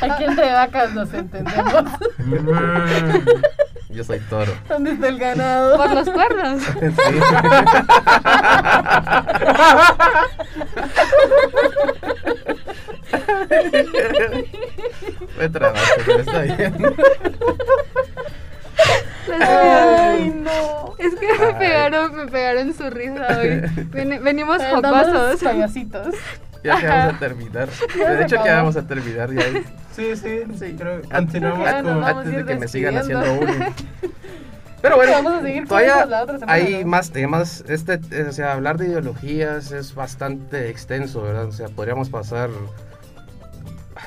[0.00, 1.84] Aquí entre vacas nos entendemos.
[3.90, 4.52] Yo soy toro.
[4.68, 5.76] ¿Dónde está el ganado?
[5.76, 6.62] Por los cuernos.
[15.38, 16.74] Me trabaste, pero está bien.
[19.40, 20.94] Ay, no.
[20.98, 23.62] Es que me pegaron, me pegaron su risa hoy.
[23.90, 25.42] Ven- venimos jocosos.
[25.42, 26.14] payasitos.
[26.62, 27.68] Ya que vamos a terminar.
[27.96, 29.42] De hecho, que vamos a terminar ya.
[29.94, 30.76] Sí, sí, sí.
[30.78, 32.04] Creo continuamos con...
[32.04, 33.60] antes de que me sigan haciendo bullying.
[34.82, 36.90] Pero bueno, Vamos a seguir con todavía eso la otra semana, hay ¿no?
[36.90, 37.64] más temas.
[37.68, 41.46] Este, eh, o sea, hablar de ideologías es bastante extenso, ¿verdad?
[41.46, 42.50] O sea, podríamos pasar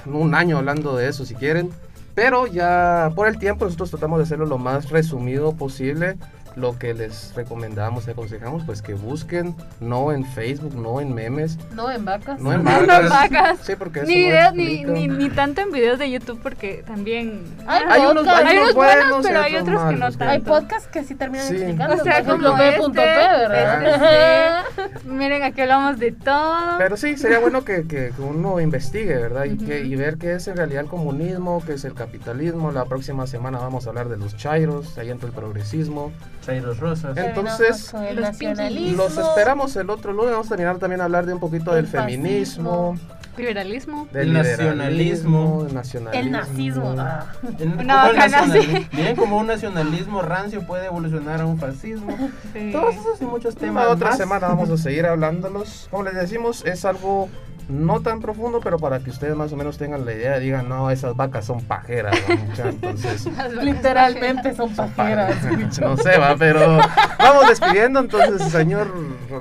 [0.06, 1.72] un año hablando de eso si quieren.
[2.14, 6.18] Pero ya por el tiempo nosotros tratamos de hacerlo lo más resumido posible
[6.56, 11.58] lo que les recomendamos y aconsejamos, pues que busquen, no en Facebook, no en memes,
[11.74, 12.40] No en vacas.
[12.40, 13.00] no en No vacas.
[13.04, 13.60] en vacas.
[13.64, 17.44] Sí, porque Ni, no videos, ni, ni, ni tanto en videos de YouTube porque también...
[17.68, 20.24] Hay Hay unos- hay unos buenos pero hay otros que no tanto.
[20.26, 21.56] Hay podcasts que sí terminan Sí.
[21.56, 21.96] explicando.
[21.96, 24.64] O sea, ejemplo, como B.P, este, ¿verdad?
[24.76, 26.78] este, Miren, aquí hablamos de todo.
[26.78, 29.46] Pero sí, sería bueno que, que- que uno investigue, ¿verdad?
[29.46, 32.72] Y, que, y ver qué es en realidad el comunismo, qué es el capitalismo.
[32.72, 36.12] La próxima semana vamos a hablar de los chairos, ahí entra el progresismo.
[36.46, 37.18] Chairos rosas.
[37.18, 38.98] Entonces, el los nacionalismo.
[39.04, 40.32] los esperamos el otro lunes.
[40.32, 42.98] Vamos a terminar también a hablar de un poquito El del feminismo,
[43.38, 44.08] Liberalismo.
[44.14, 45.66] del El liberalismo, nacionalismo.
[45.68, 46.20] el nacionalismo.
[46.26, 46.96] El nazismo.
[46.98, 47.26] ah.
[47.80, 52.16] Una el nacionalismo- como un nacionalismo rancio puede evolucionar a un fascismo.
[52.54, 52.70] Sí.
[52.72, 54.18] Todos esos y muchos temas La otra más.
[54.18, 55.88] semana vamos a seguir hablándolos.
[55.92, 57.28] Como les decimos, es algo
[57.68, 60.92] no tan profundo, pero para que ustedes más o menos tengan la idea, digan, no,
[60.92, 62.16] esas vacas son pajeras.
[62.28, 62.36] ¿no?
[62.36, 63.28] Mucha, Entonces,
[63.62, 65.36] Literalmente son pajeras.
[65.82, 66.80] no sé, va, pero
[67.18, 68.88] vamos despidiendo entonces, señor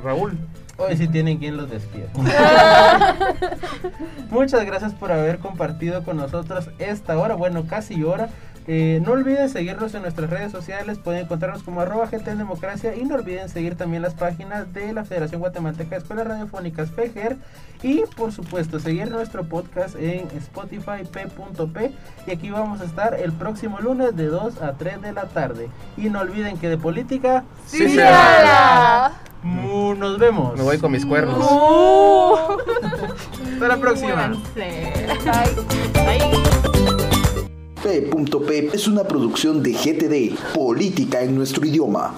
[0.02, 0.38] Raúl.
[0.76, 2.18] Hoy sí tienen quien los despierta.
[4.30, 8.30] Muchas gracias por haber compartido con nosotros esta hora, bueno, casi hora.
[8.66, 12.94] Eh, no olviden seguirnos en nuestras redes sociales, pueden encontrarnos como arroba GT en Democracia
[12.96, 17.36] y no olviden seguir también las páginas de la Federación Guatemalteca de Escuelas Radiofónicas FEGER
[17.82, 21.92] y por supuesto seguir nuestro podcast en Spotify p.p
[22.26, 25.68] y aquí vamos a estar el próximo lunes de 2 a 3 de la tarde
[25.98, 29.12] y no olviden que de política Sí, Sí, se ala.
[29.42, 30.56] Mu- nos vemos.
[30.56, 31.36] Me voy con mis cuernos.
[33.52, 34.28] Hasta la próxima.
[34.54, 35.04] Muéranse.
[37.84, 42.14] P.P es una producción de GTD, Política en nuestro idioma.